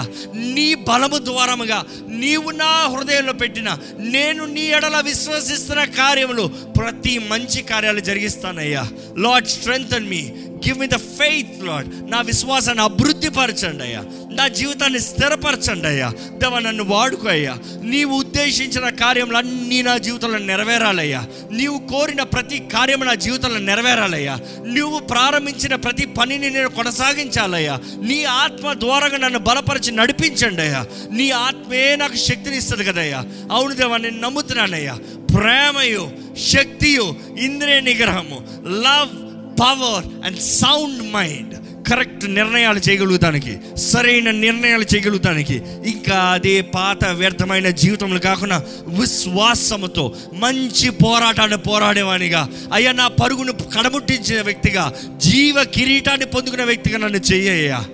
నీ 0.56 0.74
బలము 0.88 1.18
ద్వారముగా 1.20 1.80
నీవు 2.22 2.52
నా 2.52 2.88
హృదయంలో 2.88 3.34
పెట్టిన 3.34 3.70
నేను 4.00 4.46
నీ 4.46 4.62
ఎడల 4.70 5.00
విశ్వసిస్తున్న 5.02 5.84
కార్యములు 5.98 6.46
ప్రతి 6.78 7.20
మంచి 7.30 7.62
కార్యాలు 7.62 8.00
జరిగిస్తానయ్యా. 8.02 8.84
Lord 9.18 9.48
strengthen 9.48 10.08
me 10.10 10.24
give 10.66 10.80
me 10.80 10.88
the 10.88 10.98
faith 11.18 11.64
Lord 11.64 12.12
నా 12.12 12.22
విశ్వాసాన్ని 12.22 12.84
అభివృద్ధిపరచండి 12.84 13.84
అయ్యా 13.84 14.02
నా 14.32 14.48
జీవితాన్ని 14.48 15.00
స్థిరపరచండి 15.00 15.88
అయ్యా 15.88 16.10
దేవ 16.38 16.60
నన్ను 16.60 16.84
వాడుకో 16.84 17.28
అయ్యా. 17.28 17.54
నీవు 17.84 18.14
ఉద్దేశించిన 18.16 18.90
కార్యంలో 19.00 19.38
అన్నీ 19.42 19.82
నా 19.82 19.98
జీవితంలో 19.98 20.38
నెరవేరాలయ్యా. 20.38 21.26
నీవు 21.52 21.78
కోరిన 21.78 22.24
ప్రతి 22.24 22.60
కార్యము 22.60 23.04
నా 23.04 23.14
జీవితంలో 23.14 23.60
నెరవేరాలయ్యా. 23.60 24.40
నువ్వు 24.68 25.00
ప్రారంభించిన 25.00 25.76
ప్రతి 25.76 26.06
పనిని 26.06 26.50
నేను 26.50 26.70
కొనసాగించాలయ్యా. 26.70 27.80
నీ 28.02 28.24
ఆత్మ 28.24 28.74
ద్వారాగా 28.74 29.18
నన్ను 29.18 29.40
బలపరిచి 29.40 29.92
నడిపించండి 29.92 30.62
అయ్యా. 30.62 30.86
నీ 31.12 31.32
ఆత్మే 31.32 31.96
నాకు 31.96 32.16
శక్తిని 32.16 32.58
ఇస్తుంది 32.58 32.84
కదయ్యా. 32.84 33.26
అవును 33.52 33.74
దేవా 33.74 33.98
నేను 33.98 34.20
నమ్ముతున్నానయ్యా. 34.20 34.98
ప్రేమయు 35.36 36.12
శక్తియు 36.48 37.16
ఇంద్రియ 37.40 37.80
నిగ్రహము 37.80 38.48
love 38.68 39.32
power 39.62 40.26
and 40.26 40.40
sound 40.40 41.14
mind. 41.14 41.61
Correct 41.88 42.30
నిర్ణయాలు 42.30 42.80
చేయగలుగుతానికి 42.80 43.58
సరైన 43.76 44.32
నిర్ణయాలు 44.32 44.86
చేయగలుగుతానికి 44.96 45.62
ఇంకా 45.86 46.16
అదే 46.16 46.62
పాత 46.62 47.06
వ్యర్థమైన 47.06 47.70
జీవితంలో 47.70 48.20
కాకుండా 48.20 48.64
విశ్వాసముతో 48.88 50.16
మంచి 50.34 50.90
పోరాటాన్ని 50.90 51.58
పోరాడేవానిగా 51.58 52.50
అయ్యా 52.74 52.92
నా 52.92 53.08
పరుగును 53.08 53.54
కడముట్టించిన 53.54 54.42
వ్యక్తిగా 54.42 54.94
జీవ 55.18 55.64
కిరీటాన్ని 55.64 56.26
పొందుకునే 56.26 56.64
వ్యక్తిగా 56.64 56.98
నన్ను 56.98 57.18
చెయ్యయ్యా. 57.18 57.86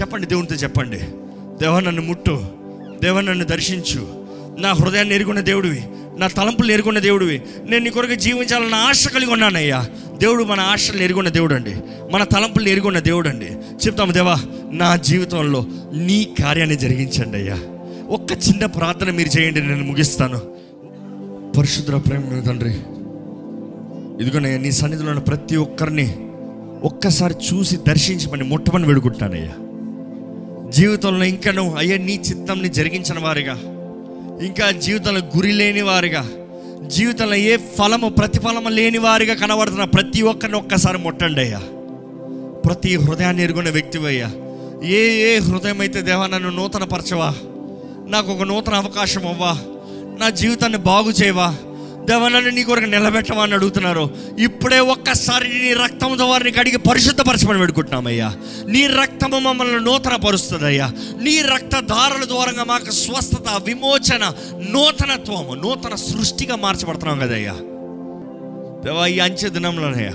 చెప్పండి 0.00 0.26
దేవునితో 0.26 0.54
చెప్పండి. 0.54 0.98
దేవ 1.64 1.80
నన్ను 1.80 2.02
ముట్టు. 2.02 2.44
దేవ 3.02 3.20
నన్ను 3.20 3.44
దర్శించు. 3.44 4.26
నా 4.58 4.72
హృదయాన్ని 4.72 5.14
ఎరుగున్న 5.14 5.40
దేవుడివి. 5.40 5.82
నా 6.18 6.26
తలంపులు 6.26 6.72
ఎరుగున్న 6.72 6.98
దేవుడివి. 6.98 7.42
నేను 7.68 7.84
నీ 7.84 7.90
కొరకు 7.90 8.14
జీవించాలన్న 8.14 8.74
ఆశ 8.74 9.08
కలిగి 9.08 9.30
ఉన్నానయ్యా. 9.30 9.86
దేవుడు 10.18 10.44
మన 10.44 10.60
ఆశలు 10.60 11.02
ఎరుగున్న 11.02 11.28
దేవుడు 11.28 11.54
అండి 11.54 11.74
మన 12.12 12.24
తలంపులు 12.24 12.68
ఎరుగున్న 12.68 12.98
దేవుడు 12.98 13.28
అండి 13.28 13.46
చెప్తాము 13.86 14.12
దేవా 14.12 14.38
నా 14.72 14.96
జీవితంలో 14.96 15.66
నీ 15.94 16.28
కార్యాన్ని 16.42 16.76
జరిగించండి 16.76 17.38
అయ్యా. 17.38 17.58
ఒక్క 18.08 18.32
చిన్న 18.32 18.66
ప్రార్థన 18.66 19.10
మీరు 19.10 19.40
చేయండి 19.40 19.60
నేను 19.60 19.84
ముగిస్తాను. 19.84 20.38
పరిశుద్ధ 21.52 22.08
ప్రేమ 22.08 22.40
తండ్రి 22.40 22.72
ఇదిగోనయ్యా 24.22 24.58
నీ 24.58 24.72
సన్నిధిలో 24.72 25.08
ఉన్న 25.08 25.20
ప్రతి 25.20 25.56
ఒక్కరిని 25.56 26.16
ఒక్కసారి 26.82 27.34
చూసి 27.34 27.76
దర్శించమని 27.76 28.44
ముట్టమని 28.44 28.86
వేడుకుంటున్నానయ్యా. 28.86 29.52
జీవితంలో 30.70 31.24
ఇంకను 31.24 31.74
అయ్యా 31.78 31.98
నీ 31.98 32.22
చిత్తంని 32.28 32.68
జరిగించిన 32.68 33.18
వారిగా 33.18 33.75
ఇంకా 34.44 34.70
జీవితంలో 34.84 35.20
గురి 35.34 35.52
లేని 35.52 35.82
వారుగా 35.82 36.22
జీవితంలో 36.86 37.36
ఏ 37.44 37.54
ఫలము 37.76 38.08
ప్రతిఫలము 38.10 38.70
లేని 38.70 38.98
వారిగా 38.98 39.34
కనబడుతున్న 39.34 39.84
ప్రతి 39.94 40.22
ఒక్కరిని 40.22 40.56
ఒక్కసారి 40.56 40.98
ముట్టండి 40.98 41.40
అయ్యా. 41.40 41.60
ప్రతి 42.64 42.96
హృదయాన్ని 42.96 43.42
ఎరుగున్న 43.42 43.70
వ్యక్తివయ్యా 43.70 44.28
ఏ 44.92 45.00
ఏ 45.22 45.38
హృదయం 45.38 45.78
అయితే 45.80 46.00
దేవా 46.02 46.26
నన్ను 46.26 46.50
నూతన 46.50 46.84
పరచవా 46.84 47.30
నాకు 48.08 48.28
ఒక 48.32 48.42
నూతన 48.42 48.74
అవకాశం 48.74 49.24
అవ్వా 49.26 49.52
నా 50.18 50.28
జీవితాన్ని 50.40 50.78
బాగు 50.84 51.10
చేయవా 51.12 51.48
దేవా 52.08 52.28
నీ 52.28 52.64
కొరకు 52.64 52.84
నిలబెట్టమని 52.84 53.54
అడుగుతున్నారు. 53.54 54.10
ఇప్పుడే 54.38 54.78
ఒక్కసారి 54.78 55.48
నీ 55.48 55.72
రక్తంతో 55.72 56.26
వారిని 56.26 56.50
కడిగి 56.50 56.78
పరిశుద్ధపరచమని 56.78 57.58
పెడుకుంటున్నామయ్యా 57.58 58.32
నీ 58.66 58.86
రక్తము 58.86 59.38
మమ్మల్ని 59.38 59.80
నూతన 59.80 60.16
పరుస్తుందయ్యా 60.16 60.90
నీ 61.20 61.42
రక్తధారల 61.42 62.24
ద్వారంగా 62.24 62.64
మాకు 62.64 62.90
స్వస్థత 62.90 63.62
విమోచన 63.64 64.32
నూతనత్వము 64.70 65.54
నూతన 65.54 65.94
సృష్టిగా 65.94 66.56
మార్చబడుతున్నాం 66.56 67.18
కదయ్యా. 67.18 67.52
దేవా 68.84 69.06
ఈ 69.06 69.18
అంచె 69.18 69.48
దినంలోనయ్యా 69.48 70.12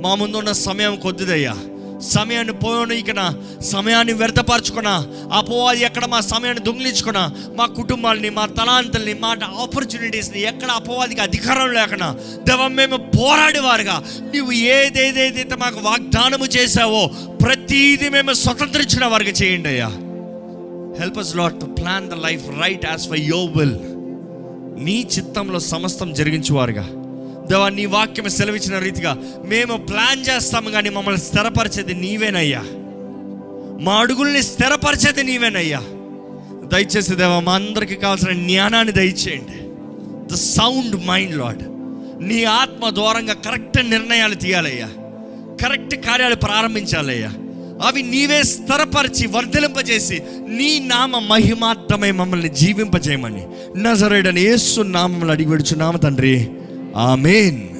మా 0.00 0.14
ముందున్న 0.14 0.52
సమయం 0.52 0.96
కొద్దిదయ్యా. 0.96 1.54
సమయాన్ని 2.00 2.52
పోయిన 2.52 3.38
సమయాన్ని 3.60 4.12
వ్యర్థపరచుకున్నా 4.12 5.06
అపోవాది 5.32 5.80
ఎక్కడ 5.80 6.04
మా 6.04 6.20
సమయాన్ని 6.20 6.64
దొంగిలించుకున్నా 6.64 7.32
మా 7.54 7.66
కుటుంబాలని 7.66 8.30
మా 8.30 8.46
తలాంతల్ని 8.46 9.14
మా 9.14 9.36
ఆపర్చునిటీస్ని 9.44 10.40
ఎక్కడ 10.40 10.70
అపవాదికి 10.70 11.20
అధికారం 11.20 11.72
లేకుండా 11.72 12.16
దేవం 12.44 12.76
మేము 12.76 12.96
పోరాడేవారుగా. 12.96 14.02
నువ్వు 14.36 14.52
ఏదేదేదైతే 14.52 15.56
మాకు 15.56 15.80
వాగ్దానము 15.80 16.44
చేసావో 16.44 17.10
ప్రతిదీ 17.42 18.08
మేము 18.08 18.32
స్వతంత్రించిన 18.32 19.04
వారికి 19.04 19.30
చేయండి 19.30 19.68
అయ్యా. 19.68 19.88
Help 21.00 21.18
us 21.18 21.36
lot 21.36 21.60
to 21.60 21.66
plan 21.66 22.10
the 22.10 22.12
life 22.12 22.42
right 22.60 22.86
as 22.86 23.08
for 23.08 23.20
your 23.20 23.44
will 23.44 23.78
నీ 24.84 25.08
చిత్తంలో 25.18 25.60
సమస్తం 25.60 26.12
జరిగించువారుగా. 26.12 27.05
దేవా 27.50 27.68
నీ 27.68 27.86
వాక్యం 27.86 28.28
సెలవిచ్చిన 28.28 28.78
రీతిగా 28.78 29.18
మేము 29.44 29.76
ప్లాన్ 29.76 30.36
చేస్తాము 30.36 30.70
కానీ 30.70 30.90
మమ్మల్ని 30.90 31.20
స్థిరపరిచేది 31.20 31.94
నీవేనయ్యా. 31.94 32.62
మా 33.80 33.92
అడుగుల్ని 33.92 34.42
స్థిరపరిచేది 34.42 35.22
నీవేనయ్యా. 35.22 35.82
దయచేసి 36.72 37.14
దేవా 37.14 37.40
మా 37.40 37.54
అందరికీ 37.54 37.94
కావాల్సిన 37.94 38.32
జ్ఞానాన్ని 38.32 38.92
దయచేయండి. 38.92 39.66
ద 40.32 40.36
సౌండ్ 40.36 41.06
మైండ్ 41.06 41.38
లాడ్ 41.38 41.62
నీ 42.28 42.44
ఆత్మ 42.44 42.90
దూరంగా 42.90 43.34
కరెక్ట్ 43.34 43.90
నిర్ణయాలు 43.90 44.34
తీయాలయ్యా. 44.34 44.88
కరెక్ట్ 45.62 45.94
కార్యాలు 45.94 46.34
ప్రారంభించాలయ్యా. 46.34 47.32
అవి 47.86 48.02
నీవే 48.02 48.42
స్థిరపరిచి 48.42 49.26
వర్ధలింపజేసి 49.26 50.22
నీ 50.48 50.78
నామ 50.78 51.18
మహిమార్థమై 51.18 52.10
మమ్మల్ని 52.10 52.48
జీవింపజేయమని. 52.48 53.46
నజరేడని 53.82 54.40
ఏసు 54.40 54.80
నామములు 54.80 55.30
అడిగి 55.30 55.76
నామ 55.76 55.96
తండ్రి. 55.96 56.50
ఆమెన్. 56.96 57.75